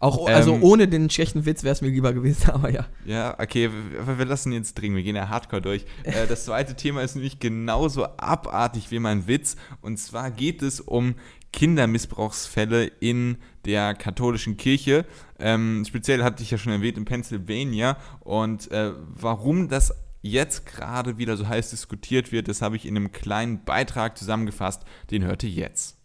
[0.00, 2.86] Auch, also ähm, ohne den schlechten Witz wäre es mir lieber gewesen, aber ja.
[3.04, 3.70] Ja, okay,
[4.06, 5.84] wir, wir lassen jetzt dringen, wir gehen ja hardcore durch.
[6.04, 9.56] Äh, das zweite Thema ist nämlich genauso abartig wie mein Witz.
[9.82, 11.16] Und zwar geht es um
[11.52, 13.36] Kindermissbrauchsfälle in
[13.66, 15.04] der katholischen Kirche.
[15.38, 17.98] Ähm, speziell hatte ich ja schon erwähnt in Pennsylvania.
[18.20, 22.96] Und äh, warum das jetzt gerade wieder so heiß diskutiert wird, das habe ich in
[22.96, 24.82] einem kleinen Beitrag zusammengefasst.
[25.10, 25.99] Den hört ihr jetzt.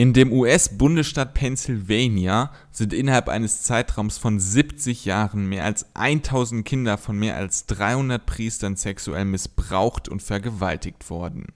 [0.00, 6.96] In dem US-Bundesstaat Pennsylvania sind innerhalb eines Zeitraums von 70 Jahren mehr als 1000 Kinder
[6.96, 11.48] von mehr als 300 Priestern sexuell missbraucht und vergewaltigt worden.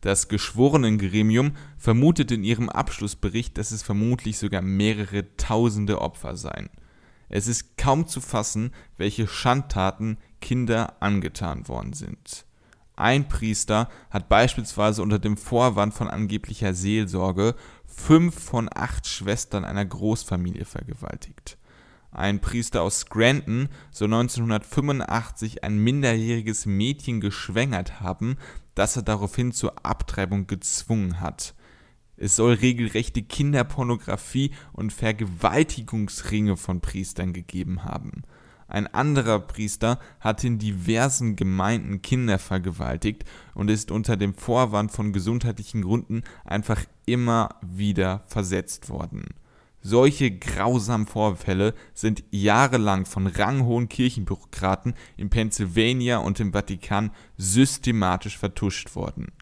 [0.00, 6.70] Das Geschworenengremium vermutet in ihrem Abschlussbericht, dass es vermutlich sogar mehrere tausende Opfer seien.
[7.28, 12.46] Es ist kaum zu fassen, welche Schandtaten Kinder angetan worden sind.
[12.96, 17.54] Ein Priester hat beispielsweise unter dem Vorwand von angeblicher Seelsorge
[17.86, 21.58] fünf von acht Schwestern einer Großfamilie vergewaltigt.
[22.10, 28.36] Ein Priester aus Scranton soll 1985 ein minderjähriges Mädchen geschwängert haben,
[28.74, 31.54] das er daraufhin zur Abtreibung gezwungen hat.
[32.18, 38.22] Es soll regelrechte Kinderpornografie und Vergewaltigungsringe von Priestern gegeben haben.
[38.72, 45.12] Ein anderer Priester hat in diversen Gemeinden Kinder vergewaltigt und ist unter dem Vorwand von
[45.12, 49.26] gesundheitlichen Gründen einfach immer wieder versetzt worden.
[49.82, 58.96] Solche grausamen Vorfälle sind jahrelang von ranghohen Kirchenbürokraten in Pennsylvania und im Vatikan systematisch vertuscht
[58.96, 59.32] worden.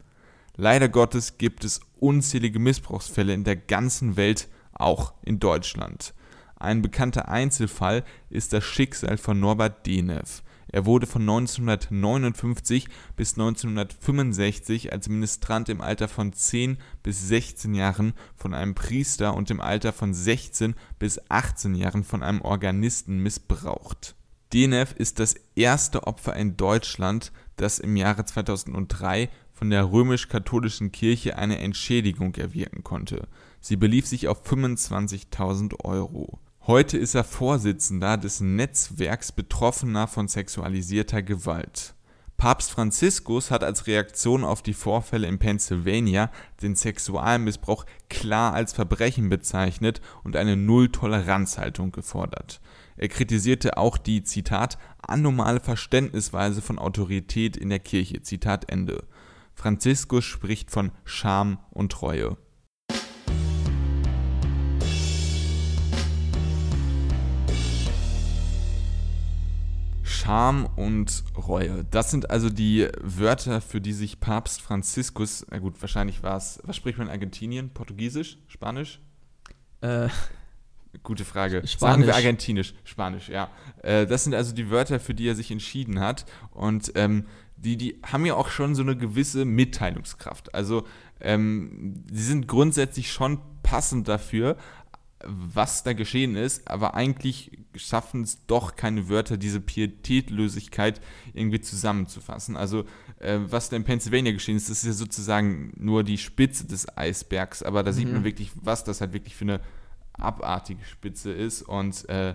[0.56, 6.14] Leider Gottes gibt es unzählige Missbrauchsfälle in der ganzen Welt, auch in Deutschland.
[6.60, 10.42] Ein bekannter Einzelfall ist das Schicksal von Norbert Denev.
[10.68, 18.12] Er wurde von 1959 bis 1965 als Ministrant im Alter von 10 bis 16 Jahren
[18.36, 24.14] von einem Priester und im Alter von 16 bis 18 Jahren von einem Organisten missbraucht.
[24.52, 31.38] Denev ist das erste Opfer in Deutschland, das im Jahre 2003 von der römisch-katholischen Kirche
[31.38, 33.28] eine Entschädigung erwirken konnte.
[33.60, 36.38] Sie belief sich auf 25.000 Euro.
[36.66, 41.94] Heute ist er Vorsitzender des Netzwerks Betroffener von sexualisierter Gewalt.
[42.36, 49.30] Papst Franziskus hat als Reaktion auf die Vorfälle in Pennsylvania den Sexualmissbrauch klar als Verbrechen
[49.30, 52.60] bezeichnet und eine Null-Toleranz-Haltung gefordert.
[52.98, 59.04] Er kritisierte auch die, Zitat, anormale Verständnisweise von Autorität in der Kirche, Zitat Ende.
[59.54, 62.36] Franziskus spricht von Scham und Treue.
[70.20, 71.84] Scham und Reue.
[71.90, 76.60] Das sind also die Wörter, für die sich Papst Franziskus, na gut, wahrscheinlich war es,
[76.64, 77.70] was spricht man in Argentinien?
[77.70, 78.38] Portugiesisch?
[78.46, 79.00] Spanisch?
[79.80, 80.08] Äh,
[81.02, 81.66] Gute Frage.
[81.66, 81.78] Spanisch.
[81.78, 82.74] Sagen wir Argentinisch.
[82.84, 83.48] Spanisch, ja.
[83.82, 86.26] Äh, das sind also die Wörter, für die er sich entschieden hat.
[86.50, 90.54] Und ähm, die, die haben ja auch schon so eine gewisse Mitteilungskraft.
[90.54, 90.86] Also,
[91.20, 94.56] ähm, die sind grundsätzlich schon passend dafür,
[95.24, 101.00] was da geschehen ist, aber eigentlich schaffen es doch keine Wörter, diese Pietätlosigkeit
[101.34, 102.56] irgendwie zusammenzufassen.
[102.56, 102.84] Also,
[103.18, 106.96] äh, was da in Pennsylvania geschehen ist, das ist ja sozusagen nur die Spitze des
[106.96, 107.96] Eisbergs, aber da mhm.
[107.96, 109.60] sieht man wirklich, was das halt wirklich für eine
[110.12, 112.34] abartige Spitze ist und äh,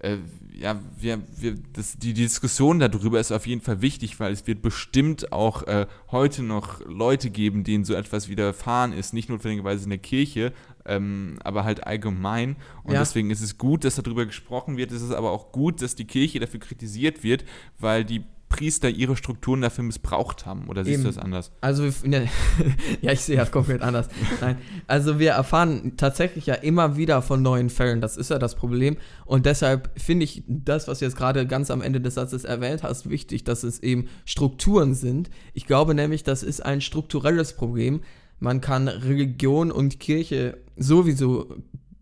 [0.00, 0.18] äh,
[0.52, 4.46] ja, wir, wir, das, die, die, Diskussion darüber ist auf jeden Fall wichtig, weil es
[4.46, 9.84] wird bestimmt auch äh, heute noch Leute geben, denen so etwas widerfahren ist, nicht notwendigerweise
[9.84, 10.52] in der Kirche,
[10.86, 12.56] ähm, aber halt allgemein.
[12.84, 13.00] Und ja.
[13.00, 14.92] deswegen ist es gut, dass darüber gesprochen wird.
[14.92, 17.44] Es ist aber auch gut, dass die Kirche dafür kritisiert wird,
[17.78, 20.68] weil die Priester ihre Strukturen dafür missbraucht haben?
[20.68, 21.02] Oder siehst Eben.
[21.04, 21.52] du das anders?
[21.60, 22.28] Also, ne,
[23.00, 24.08] ja, ich sehe das komplett anders.
[24.40, 28.00] Nein, also wir erfahren tatsächlich ja immer wieder von neuen Fällen.
[28.00, 28.96] Das ist ja das Problem.
[29.24, 32.82] Und deshalb finde ich das, was du jetzt gerade ganz am Ende des Satzes erwähnt
[32.82, 35.30] hast, wichtig, dass es eben Strukturen sind.
[35.52, 38.02] Ich glaube nämlich, das ist ein strukturelles Problem.
[38.38, 41.56] Man kann Religion und Kirche sowieso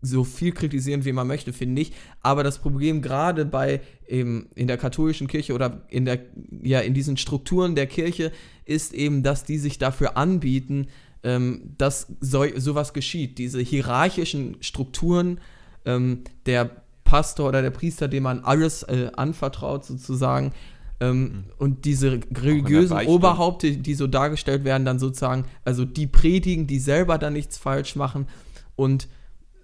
[0.05, 1.91] so viel kritisieren, wie man möchte, finde ich.
[2.21, 6.19] Aber das Problem gerade bei eben in der katholischen Kirche oder in der
[6.61, 8.31] ja in diesen Strukturen der Kirche
[8.65, 10.87] ist eben, dass die sich dafür anbieten,
[11.23, 13.37] ähm, dass so, sowas geschieht.
[13.37, 15.39] Diese hierarchischen Strukturen,
[15.85, 16.69] ähm, der
[17.03, 20.53] Pastor oder der Priester, dem man alles äh, anvertraut sozusagen.
[20.99, 22.97] Ähm, Und diese religiösen.
[23.07, 27.95] Oberhaupte, die so dargestellt werden, dann sozusagen, also die predigen, die selber dann nichts falsch
[27.95, 28.27] machen
[28.75, 29.07] und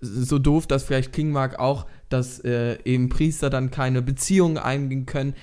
[0.01, 5.05] so doof das vielleicht klingen mag, auch, dass äh, eben Priester dann keine Beziehungen eingehen
[5.05, 5.35] können.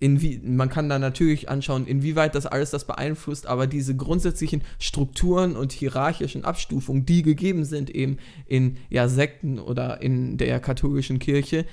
[0.00, 5.56] Inwie man kann dann natürlich anschauen, inwieweit das alles das beeinflusst, aber diese grundsätzlichen Strukturen
[5.56, 11.66] und hierarchischen Abstufungen, die gegeben sind eben in ja, Sekten oder in der katholischen Kirche,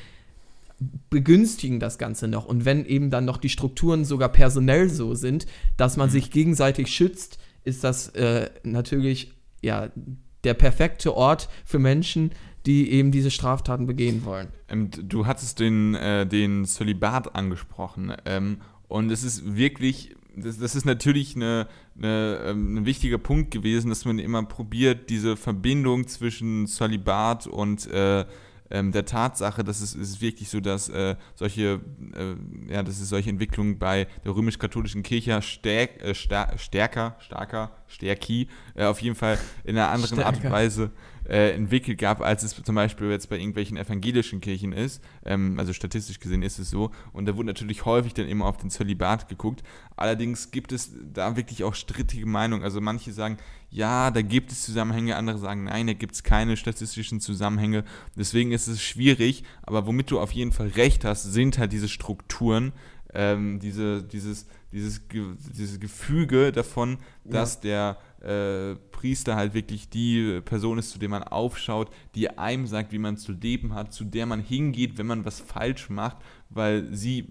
[1.10, 2.46] begünstigen das Ganze noch.
[2.46, 5.46] Und wenn eben dann noch die Strukturen sogar personell so sind,
[5.78, 9.90] dass man sich gegenseitig schützt, ist das äh, natürlich ja
[10.46, 12.32] der perfekte Ort für Menschen,
[12.66, 14.48] die eben diese Straftaten begehen wollen.
[14.70, 18.14] Ähm, du hattest den, äh, den Zölibat angesprochen.
[18.26, 23.52] Ähm, und es ist wirklich, das, das ist natürlich eine, eine, ähm, ein wichtiger Punkt
[23.52, 28.26] gewesen, dass man immer probiert, diese Verbindung zwischen Zölibat und äh,
[28.70, 31.82] ähm, der Tatsache, dass es, es ist wirklich so, dass äh, solche,
[32.14, 37.72] äh, ja, dass es solche Entwicklungen bei der römisch-katholischen Kirche stärk, äh, star stärker, starker,
[37.88, 40.56] stärki, äh, auf jeden Fall in einer anderen Art und Stärker.
[40.56, 40.92] Weise
[41.28, 45.02] äh, entwickelt gab, als es zum Beispiel jetzt bei irgendwelchen evangelischen Kirchen ist.
[45.26, 46.92] Ähm, also statistisch gesehen ist es so.
[47.14, 49.64] Und da wurde natürlich häufig dann immer auf den Zölibat geguckt.
[49.96, 52.64] Allerdings gibt es da wirklich auch strittige Meinungen.
[52.64, 53.38] Also manche sagen,
[53.76, 57.84] ja, da gibt es Zusammenhänge, andere sagen, nein, da gibt es keine statistischen Zusammenhänge.
[58.16, 61.90] Deswegen ist es schwierig, aber womit du auf jeden Fall recht hast, sind halt diese
[61.90, 62.72] Strukturen,
[63.14, 70.78] ähm, diese, dieses, dieses, dieses Gefüge davon, dass der äh, Priester halt wirklich die Person
[70.78, 74.26] ist, zu der man aufschaut, die einem sagt, wie man zu leben hat, zu der
[74.26, 76.18] man hingeht, wenn man was falsch macht,
[76.50, 77.28] weil sie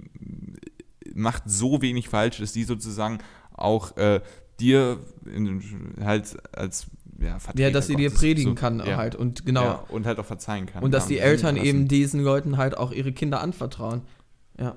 [1.15, 3.19] macht so wenig falsch, dass die sozusagen
[3.55, 4.21] auch äh,
[4.61, 6.87] dir in, halt als
[7.21, 9.63] ja, Vertreter Ja, dass sie dir predigen so- kann ja, halt und genau.
[9.65, 10.83] ja, und halt auch verzeihen kann.
[10.83, 11.67] und dass die Eltern lassen.
[11.67, 14.03] eben diesen Leuten halt auch ihre Kinder anvertrauen.
[14.59, 14.77] Ja.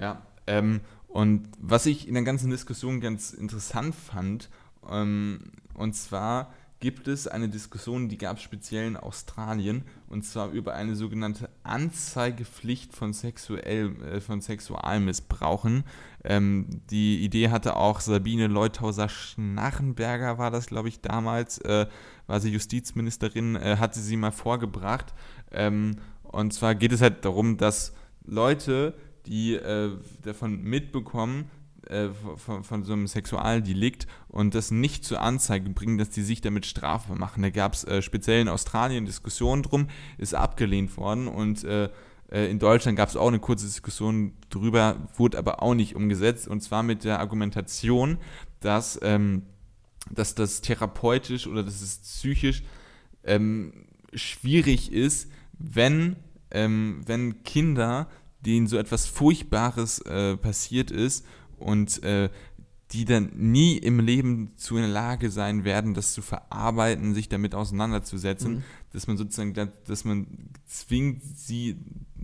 [0.00, 4.50] Ja, ähm, und was ich in der ganzen Diskussion ganz interessant fand,
[4.90, 5.40] ähm,
[5.74, 10.74] und zwar gibt es eine Diskussion, die gab es speziell in Australien, und zwar über
[10.74, 15.84] eine sogenannte Anzeigepflicht von, sexuell, äh, von Sexualmissbrauchen.
[16.24, 21.86] Ähm, die Idee hatte auch Sabine Leuthauser-Schnarrenberger, war das, glaube ich, damals, äh,
[22.26, 25.14] war sie Justizministerin, äh, hatte sie mal vorgebracht.
[25.52, 28.94] Ähm, und zwar geht es halt darum, dass Leute,
[29.26, 31.50] die äh, davon mitbekommen,
[31.90, 36.40] äh, von, von so einem Sexualdelikt und das nicht zur Anzeige bringen, dass die sich
[36.40, 37.42] damit strafbar machen.
[37.42, 41.88] Da gab es äh, speziell in Australien Diskussionen drum, ist abgelehnt worden und äh,
[42.30, 46.48] äh, in Deutschland gab es auch eine kurze Diskussion drüber, wurde aber auch nicht umgesetzt
[46.48, 48.18] und zwar mit der Argumentation,
[48.60, 49.42] dass, ähm,
[50.10, 52.62] dass das therapeutisch oder dass es psychisch
[53.24, 56.16] ähm, schwierig ist, wenn,
[56.50, 58.08] ähm, wenn Kinder,
[58.40, 61.24] denen so etwas Furchtbares äh, passiert ist
[61.58, 62.28] und äh,
[62.92, 67.28] die dann nie im Leben zu in der Lage sein werden, das zu verarbeiten, sich
[67.28, 68.62] damit auseinanderzusetzen, Mhm.
[68.92, 70.28] dass man sozusagen, da- dass man
[70.66, 71.78] zwingt sie,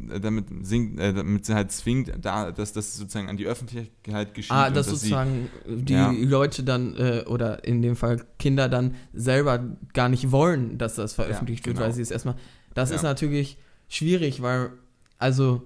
[0.08, 4.34] äh, damit, singt, äh, damit sie halt zwingt, da, dass das sozusagen an die Öffentlichkeit
[4.34, 4.52] geschieht.
[4.52, 6.12] Ah, dass dass sie- sozusagen die Ja.
[6.12, 9.64] Leute dann, äh, oder in dem Fall Kinder dann selber
[9.94, 11.86] gar nicht wollen, dass das veröffentlicht wird, genau.
[11.88, 12.36] weil sie es erstmal.
[12.72, 12.96] Das Ja.
[12.96, 14.70] ist natürlich schwierig, weil,
[15.18, 15.62] also,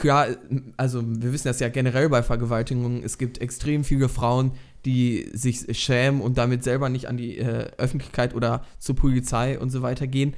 [0.00, 0.28] klar,
[0.76, 4.52] also wir wissen das ja generell bei Vergewaltigungen, es gibt extrem viele Frauen,
[4.84, 9.70] die sich schämen und damit selber nicht an die äh, Öffentlichkeit oder zur Polizei und
[9.70, 10.34] so weiter gehen.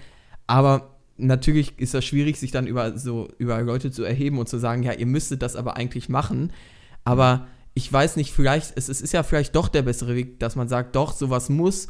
[0.46, 4.58] Aber natürlich ist das schwierig, sich dann über so über Leute zu erheben und zu
[4.58, 6.52] sagen, ja, ihr müsstet das aber eigentlich machen.
[7.04, 10.56] Aber ich weiß nicht, vielleicht, es, es ist ja vielleicht doch der bessere Weg, dass
[10.56, 11.86] man sagt, doch, sowas muss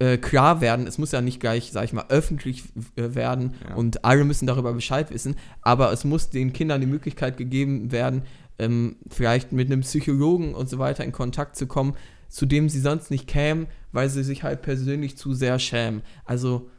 [0.00, 0.86] äh, klar werden.
[0.88, 2.64] Es muss ja nicht gleich, sag ich mal, öffentlich
[2.96, 3.76] äh, werden Ja.
[3.76, 5.36] und alle müssen darüber Bescheid wissen.
[5.62, 8.22] Aber es muss den Kindern die Möglichkeit gegeben werden,
[8.58, 11.94] ähm, vielleicht mit einem Psychologen und so weiter in Kontakt zu kommen,
[12.28, 16.02] zu dem sie sonst nicht kämen, weil sie sich halt persönlich zu sehr schämen.
[16.24, 16.70] Also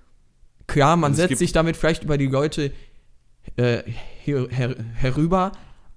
[0.67, 2.71] klar, man setzt sich damit vielleicht über die Leute
[3.57, 3.79] äh,
[4.23, 5.51] her, her, herüber,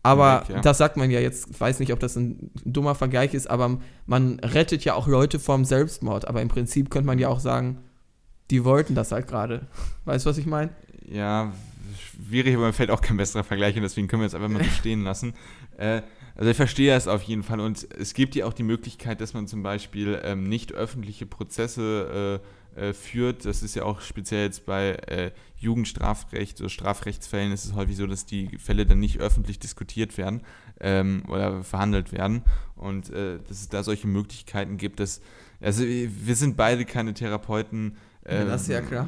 [0.04, 0.60] Aber Weg, ja.
[0.60, 3.78] das sagt man ja jetzt, ich weiß nicht, ob das ein dummer Vergleich ist, aber
[4.06, 6.28] man rettet ja auch Leute vom Selbstmord.
[6.28, 7.78] Aber im Prinzip könnte man ja auch sagen,
[8.50, 9.66] die wollten das halt gerade.
[10.04, 10.70] Weißt du, was ich meine?
[11.08, 11.54] Ja,
[11.98, 14.62] schwierig, aber mir fällt auch kein besserer Vergleich und deswegen können wir es einfach mal
[14.62, 15.34] so stehen lassen.
[15.76, 16.02] Äh,
[16.36, 19.34] also ich verstehe das auf jeden Fall und es gibt ja auch die Möglichkeit, dass
[19.34, 22.46] man zum Beispiel ähm, nicht öffentliche Prozesse äh,
[22.76, 23.44] äh, führt.
[23.44, 28.06] Das ist ja auch speziell jetzt bei äh, Jugendstrafrecht oder Strafrechtsfällen ist es häufig so,
[28.06, 30.42] dass die Fälle dann nicht öffentlich diskutiert werden
[30.80, 32.42] ähm, oder verhandelt werden
[32.76, 35.20] und äh, dass es da solche Möglichkeiten gibt, dass
[35.60, 37.96] also wir sind beide keine Therapeuten.
[38.28, 39.06] Ja, das ist ja ähm, klar.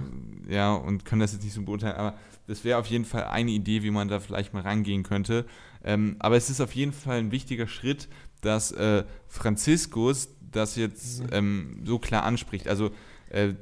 [0.48, 3.50] Ja, und können das jetzt nicht so beurteilen, aber das wäre auf jeden Fall eine
[3.50, 5.44] Idee, wie man da vielleicht mal rangehen könnte.
[5.84, 8.08] Ähm, aber es ist auf jeden Fall ein wichtiger Schritt,
[8.40, 11.28] dass äh, Franziskus das jetzt Mhm.
[11.32, 12.68] ähm, so klar anspricht.
[12.68, 12.90] Also
[13.30, 13.54] äh,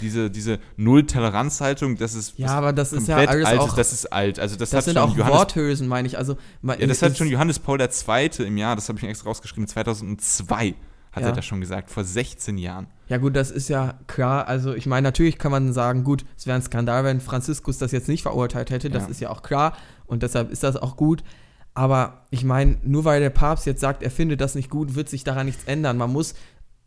[0.00, 4.06] diese, diese Null-Toleranz-Haltung, das ist Ja, aber das ist ja alles alt auch- das ist
[4.12, 4.38] alt.
[4.38, 6.16] Also das, Das hat sind schon auch Johannes, Worthülsen, meine ich.
[6.18, 8.30] Also, ja, das hat schon Johannes Paul II.
[8.46, 10.74] im Jahr, das habe ich mir extra rausgeschrieben, 2002
[11.12, 11.30] hat Ja.
[11.30, 12.86] er das schon gesagt, vor 16 Jahren.
[13.08, 14.46] Ja gut, das ist ja klar.
[14.46, 17.92] Also ich meine, natürlich kann man sagen, gut, es wäre ein Skandal, wenn Franziskus das
[17.92, 18.90] jetzt nicht verurteilt hätte.
[18.90, 19.08] Das Ja.
[19.08, 19.74] ist ja auch klar
[20.06, 21.24] und deshalb ist das auch gut.
[21.74, 25.08] Aber ich meine, nur weil der Papst jetzt sagt, er findet das nicht gut, wird
[25.08, 25.96] sich daran nichts ändern.
[25.96, 26.34] Man muss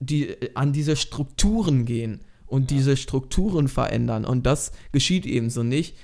[0.02, 4.26] die, äh, an diese Strukturen gehen und diese Strukturen verändern.
[4.26, 5.95] Und das geschieht eben so nicht.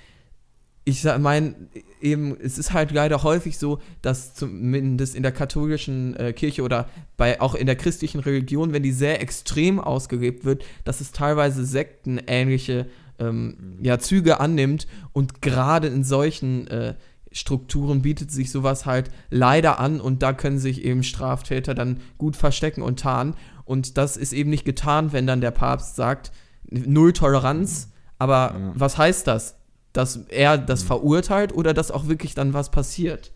[0.86, 1.54] Ich meine,
[2.00, 6.88] eben, es ist halt leider häufig so, dass zumindest in der katholischen äh, Kirche oder
[7.18, 11.66] bei auch in der christlichen Religion, wenn die sehr extrem ausgelebt wird, dass es teilweise
[11.66, 12.88] sektenähnliche
[13.20, 16.94] ähm, ja, Züge annimmt und gerade in solchen äh,
[17.34, 22.38] Strukturen bietet sich sowas halt leider an und da können sich eben Straftäter dann gut
[22.38, 23.36] verstecken und tarnen.
[23.68, 26.32] Und das ist eben nicht getan, wenn dann der Papst sagt,
[26.70, 27.92] null Toleranz.
[28.18, 28.72] Aber Ja.
[28.76, 29.56] was heißt das?
[29.94, 33.32] Dass er das verurteilt oder dass auch wirklich dann was passiert?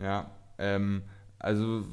[0.00, 1.02] Ja, ähm,
[1.38, 1.84] also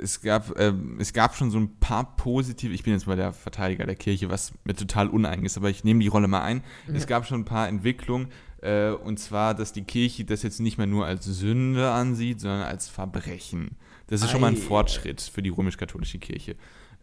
[0.00, 3.32] es gab, ähm, es gab schon so ein paar positive, ich bin jetzt mal der
[3.32, 6.62] Verteidiger der Kirche, was mir total uneigen ist, aber ich nehme die Rolle mal ein.
[6.92, 8.28] Es gab schon ein paar Entwicklungen,
[8.62, 12.62] äh, und zwar, dass die Kirche das jetzt nicht mehr nur als Sünde ansieht, sondern
[12.62, 13.76] als Verbrechen.
[14.08, 14.60] Das ist schon mal ein Ei.
[14.60, 16.56] Fortschritt für die römisch-katholische Kirche.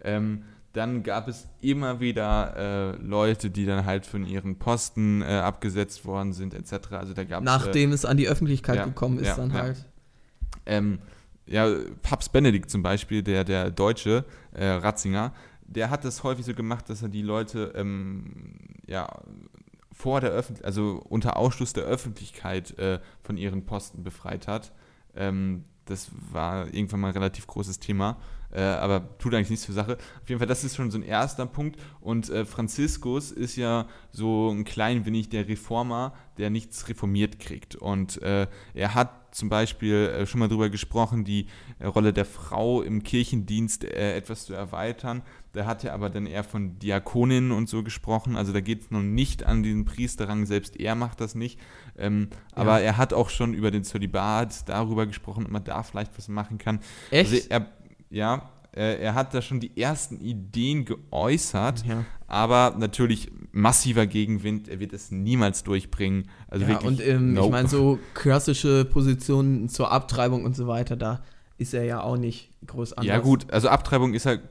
[0.03, 0.43] Ähm,
[0.73, 6.05] dann gab es immer wieder äh, Leute, die dann halt von ihren Posten äh, abgesetzt
[6.05, 6.91] worden sind, etc.
[6.91, 7.49] Also da gab es.
[7.49, 9.61] Äh, Nachdem es an die Öffentlichkeit ja, gekommen ist, ja, dann ja.
[9.61, 9.85] halt.
[10.65, 10.99] ähm,
[11.45, 11.69] ja,
[12.01, 16.89] Papst Benedikt zum Beispiel, der, der Deutsche, äh, Ratzinger, der hat das häufig so gemacht,
[16.89, 19.07] dass er die Leute ähm, ja,
[19.91, 24.73] vor der Öffentlich also unter Ausschluss der Öffentlichkeit äh, von ihren Posten befreit hat.
[25.15, 28.17] Ähm, das war irgendwann mal ein relativ großes Thema,
[28.55, 29.97] äh, aber tut eigentlich nichts zur Sache.
[30.21, 31.79] Auf jeden Fall, das ist schon so ein erster Punkt.
[31.99, 37.75] Und äh, Franziskus ist ja so ein klein wenig der Reformer, der nichts reformiert kriegt.
[37.75, 41.47] Und äh, er hat zum Beispiel äh, schon mal darüber gesprochen, die
[41.79, 45.21] äh, Rolle der Frau im Kirchendienst äh, etwas zu erweitern.
[45.51, 48.37] Da hat er aber dann eher von Diakoninnen und so gesprochen.
[48.37, 51.59] Also da geht es noch nicht an den Priesterrang, selbst er macht das nicht.
[51.97, 56.17] Ähm, Aber er hat auch schon über den Zölibat darüber gesprochen, ob man da vielleicht
[56.17, 56.79] was machen kann.
[57.11, 57.31] Echt?
[57.31, 57.67] Also er,
[58.15, 62.05] ja, äh, er hat da schon die ersten Ideen geäußert, Ja.
[62.27, 64.67] aber natürlich massiver Gegenwind.
[64.69, 66.29] Er wird es niemals durchbringen.
[66.47, 66.87] Also ja, wirklich.
[66.87, 67.51] und ähm, ich nope.
[67.51, 71.21] meine, so klassische Positionen zur Abtreibung und so weiter, da
[71.57, 73.07] ist er ja auch nicht groß anders.
[73.07, 74.41] Ja, gut, also Abtreibung ist halt,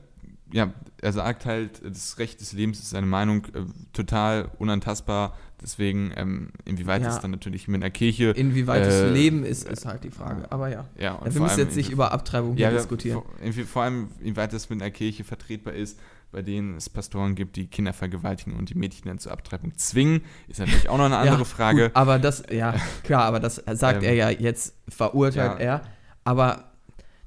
[0.51, 5.35] ja, er sagt halt, das Recht des Lebens ist seine Meinung äh, total unantastbar.
[5.61, 7.09] Deswegen, ähm, inwieweit Ja.
[7.09, 8.31] es dann natürlich mit einer Kirche.
[8.31, 10.51] Inwieweit äh, es Leben ist, ist halt die Frage.
[10.51, 10.85] Aber ja.
[10.97, 13.21] Ja, Ja, wir müssen jetzt nicht über Abtreibung ja, diskutieren.
[13.41, 15.97] Vor, vor allem, inwieweit das mit einer Kirche vertretbar ist,
[16.31, 20.21] bei denen es Pastoren gibt, die Kinder vergewaltigen und die Mädchen dann zur Abtreibung zwingen,
[20.49, 21.83] ist natürlich auch noch eine andere Frage.
[21.83, 25.81] Gut, aber das, ja, klar, aber das sagt Ähm, er ja jetzt, verurteilt er.
[26.25, 26.73] Aber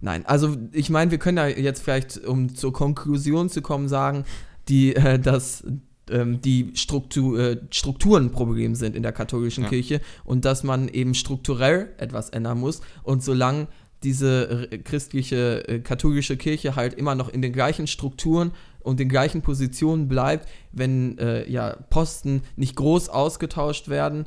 [0.01, 4.25] nein, also ich meine, wir können ja jetzt vielleicht, um zur Konklusion zu kommen, sagen,
[4.69, 5.65] die, äh, dass
[6.11, 9.71] ähm, die Struktur, äh, Strukturen Problem sind in der katholischen Ja.
[9.71, 12.81] Kirche und dass man eben strukturell etwas ändern muss.
[13.03, 13.69] Und solange
[14.03, 19.09] diese äh, christliche, äh, katholische Kirche halt immer noch in den gleichen Strukturen und den
[19.09, 24.27] gleichen Positionen bleibt, wenn äh, ja, Posten nicht groß ausgetauscht werden,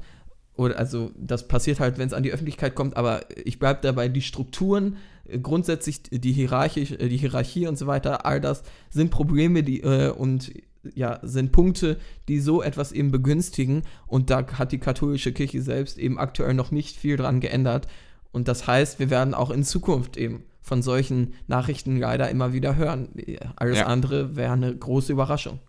[0.55, 4.09] oder also das passiert halt, wenn es an die Öffentlichkeit kommt, aber ich bleibe dabei,
[4.09, 9.09] die Strukturen, äh, grundsätzlich die Hierarchie, äh, die Hierarchie und so weiter, all das sind
[9.09, 10.51] Probleme, die äh, und
[10.95, 15.97] ja, sind Punkte, die so etwas eben begünstigen und da hat die katholische Kirche selbst
[15.97, 17.88] eben aktuell noch nicht viel dran geändert
[18.32, 22.75] und das heißt, wir werden auch in Zukunft eben von solchen Nachrichten leider immer wieder
[22.75, 23.09] hören.
[23.55, 23.88] Alles Ja.
[23.88, 25.59] andere wäre eine große Überraschung.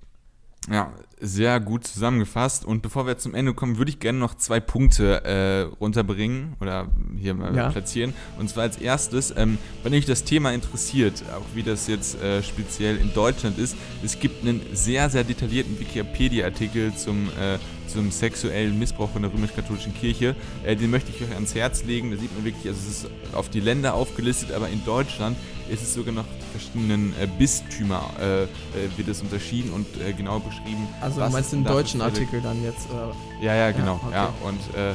[0.70, 2.64] Ja, sehr gut zusammengefasst.
[2.64, 6.88] Und bevor wir zum Ende kommen, würde ich gerne noch zwei Punkte äh, runterbringen oder
[7.18, 7.70] hier mal ja.
[7.70, 8.14] platzieren.
[8.38, 12.42] Und zwar als erstes, ähm, wenn euch das Thema interessiert, auch wie das jetzt äh,
[12.42, 17.58] speziell in Deutschland ist, es gibt einen sehr, sehr detaillierten Wikipedia-Artikel zum, äh,
[17.88, 20.36] zum sexuellen Missbrauch von der römisch-katholischen Kirche.
[20.64, 22.12] Äh, den möchte ich euch ans Herz legen.
[22.12, 25.36] Da sieht man wirklich, also es ist auf die Länder aufgelistet, aber in Deutschland
[25.72, 28.48] ist es sogar noch verschiedenen äh, Bistümer äh, äh,
[28.96, 30.86] wird es unterschieden und äh, genau beschrieben.
[31.00, 32.86] Also du meinst den deutschen Artikel dann jetzt?
[33.40, 34.00] Ja, ja, genau.
[34.12, 34.34] Ja, okay.
[34.42, 34.48] ja.
[34.48, 34.94] Und äh,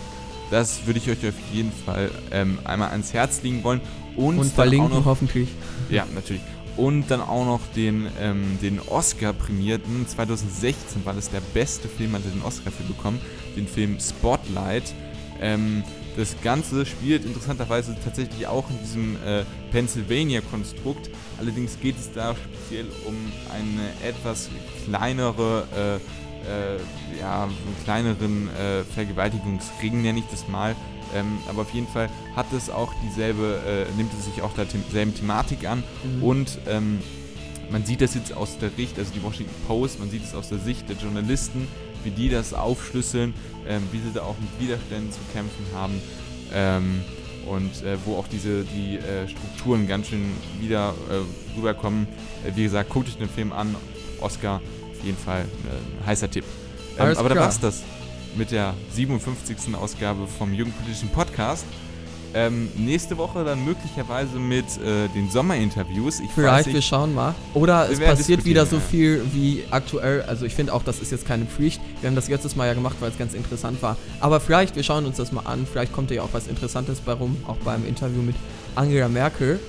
[0.52, 3.82] das würde ich euch auf jeden Fall ähm, einmal ans Herz legen wollen.
[4.16, 5.50] Und, und verlinken noch, hoffentlich.
[5.90, 6.42] Ja, natürlich.
[6.76, 10.08] Und dann auch noch den, ähm, den Oscar-Prämierten.
[10.08, 13.20] 2016 war das der beste Film, hat er den Oscar für bekommen.
[13.56, 14.94] Den Film Spotlight.
[15.42, 15.84] Ähm,
[16.18, 21.12] das Ganze spielt interessanterweise tatsächlich auch in diesem äh, Pennsylvania-Konstrukt.
[21.40, 23.16] Allerdings geht es da speziell um
[23.54, 24.50] eine etwas
[24.86, 25.96] kleinere, äh,
[26.76, 26.80] äh,
[27.20, 30.76] ja, einen kleineren äh, Vergewaltigungsring, nenne ich das mal.
[31.16, 35.16] Ähm, aber auf jeden Fall hat es auch dieselbe, äh, nimmt es sich auch derselben
[35.16, 36.24] Thematik an mhm.
[36.24, 37.00] und ähm,
[37.72, 40.50] man sieht das jetzt aus der Sicht, also die Washington Post, man sieht es aus
[40.50, 41.68] der Sicht der Journalisten,
[42.04, 43.34] wie die das aufschlüsseln,
[43.68, 46.02] ähm, wie sie da auch mit Widerständen zu kämpfen haben
[46.54, 47.02] ähm,
[47.48, 52.08] und äh, wo auch diese die äh, Strukturen ganz schön wieder äh, rüberkommen.
[52.46, 53.76] Äh, wie gesagt, guckt euch den Film an,
[54.22, 56.46] Oscar, auf jeden Fall ein äh, heißer Tipp.
[56.98, 57.84] Ähm, aber da war es das
[58.36, 59.76] mit der 57.
[59.76, 61.66] Ausgabe vom Jugendpolitischen Podcast.
[62.34, 66.20] Ähm, nächste Woche dann möglicherweise mit äh, den Sommerinterviews.
[66.20, 67.34] Ich Vielleicht, wir schauen mal.
[67.54, 70.24] Oder es passiert wieder so viel wie aktuell.
[70.24, 71.82] Also ich finde auch, das ist jetzt keine Pflicht.
[72.02, 73.98] Wir haben das letztes Mal ja gemacht, weil es ganz interessant war.
[74.20, 75.66] Aber vielleicht, wir schauen uns das mal an.
[75.72, 78.36] Vielleicht kommt ja auch was Interessantes bei rum, auch beim Interview mit
[78.76, 79.60] Angela Merkel.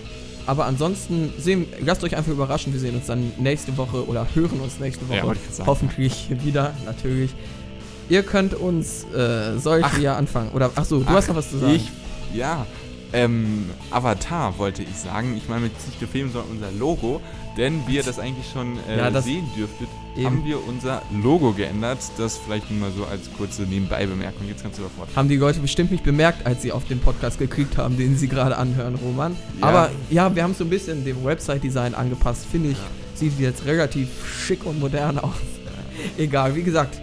[0.47, 2.73] Aber ansonsten sehen, lasst euch einfach überraschen.
[2.73, 5.17] Wir sehen uns dann nächste Woche oder hören uns nächste Woche.
[5.17, 7.35] Ja, hoffentlich wieder, natürlich.
[8.09, 10.51] Ihr könnt uns, äh, soll ich ach, anfangen?
[10.53, 11.75] Oder, ach so, du ach, hast noch was zu sagen.
[11.75, 11.91] Ich
[12.35, 12.67] ja,
[13.13, 15.37] ähm, Avatar wollte ich sagen.
[15.37, 17.21] Ich meine mit Sicht der Film sondern unser Logo.
[17.57, 20.27] Denn wie ihr das eigentlich schon äh, ja, sehen dürftet, eben.
[20.27, 21.99] haben wir unser Logo geändert.
[22.17, 24.47] Das vielleicht nur mal so als kurze Nebenbei-Bemerkung.
[24.47, 25.09] Jetzt kannst du da fort.
[25.17, 28.29] Haben die Leute bestimmt nicht bemerkt, als sie auf den Podcast geklickt haben, den sie
[28.29, 29.37] gerade anhören, Roman.
[29.61, 29.67] Ja.
[29.67, 32.47] Aber ja, wir haben so ein bisschen dem Website-Design angepasst.
[32.47, 32.85] Finde ich, ja.
[33.15, 34.09] sieht jetzt relativ
[34.47, 35.35] schick und modern aus.
[36.17, 37.01] Egal, wie gesagt,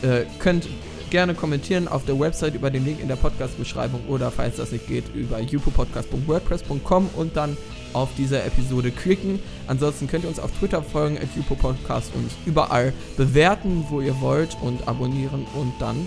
[0.00, 0.66] äh, könnt
[1.10, 4.86] gerne kommentieren auf der Website über den Link in der Podcast-Beschreibung oder falls das nicht
[4.86, 7.56] geht, über jupopodcast.wordpress.com und dann
[7.92, 9.40] auf diese Episode klicken.
[9.66, 14.56] Ansonsten könnt ihr uns auf Twitter folgen, at jupopodcast und überall bewerten, wo ihr wollt
[14.62, 16.06] und abonnieren und dann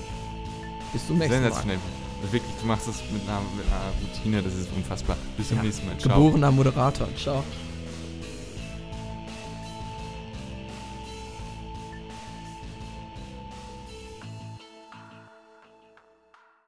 [0.94, 1.52] bis zum nächsten Mal.
[1.52, 5.18] Also wirklich, du machst das mit einer, mit einer Routine, das ist unfassbar.
[5.38, 5.64] Bis zum ja.
[5.64, 5.98] nächsten Mal.
[5.98, 6.16] Ciao.
[6.16, 7.08] Geborener Moderator.
[7.16, 7.44] Ciao.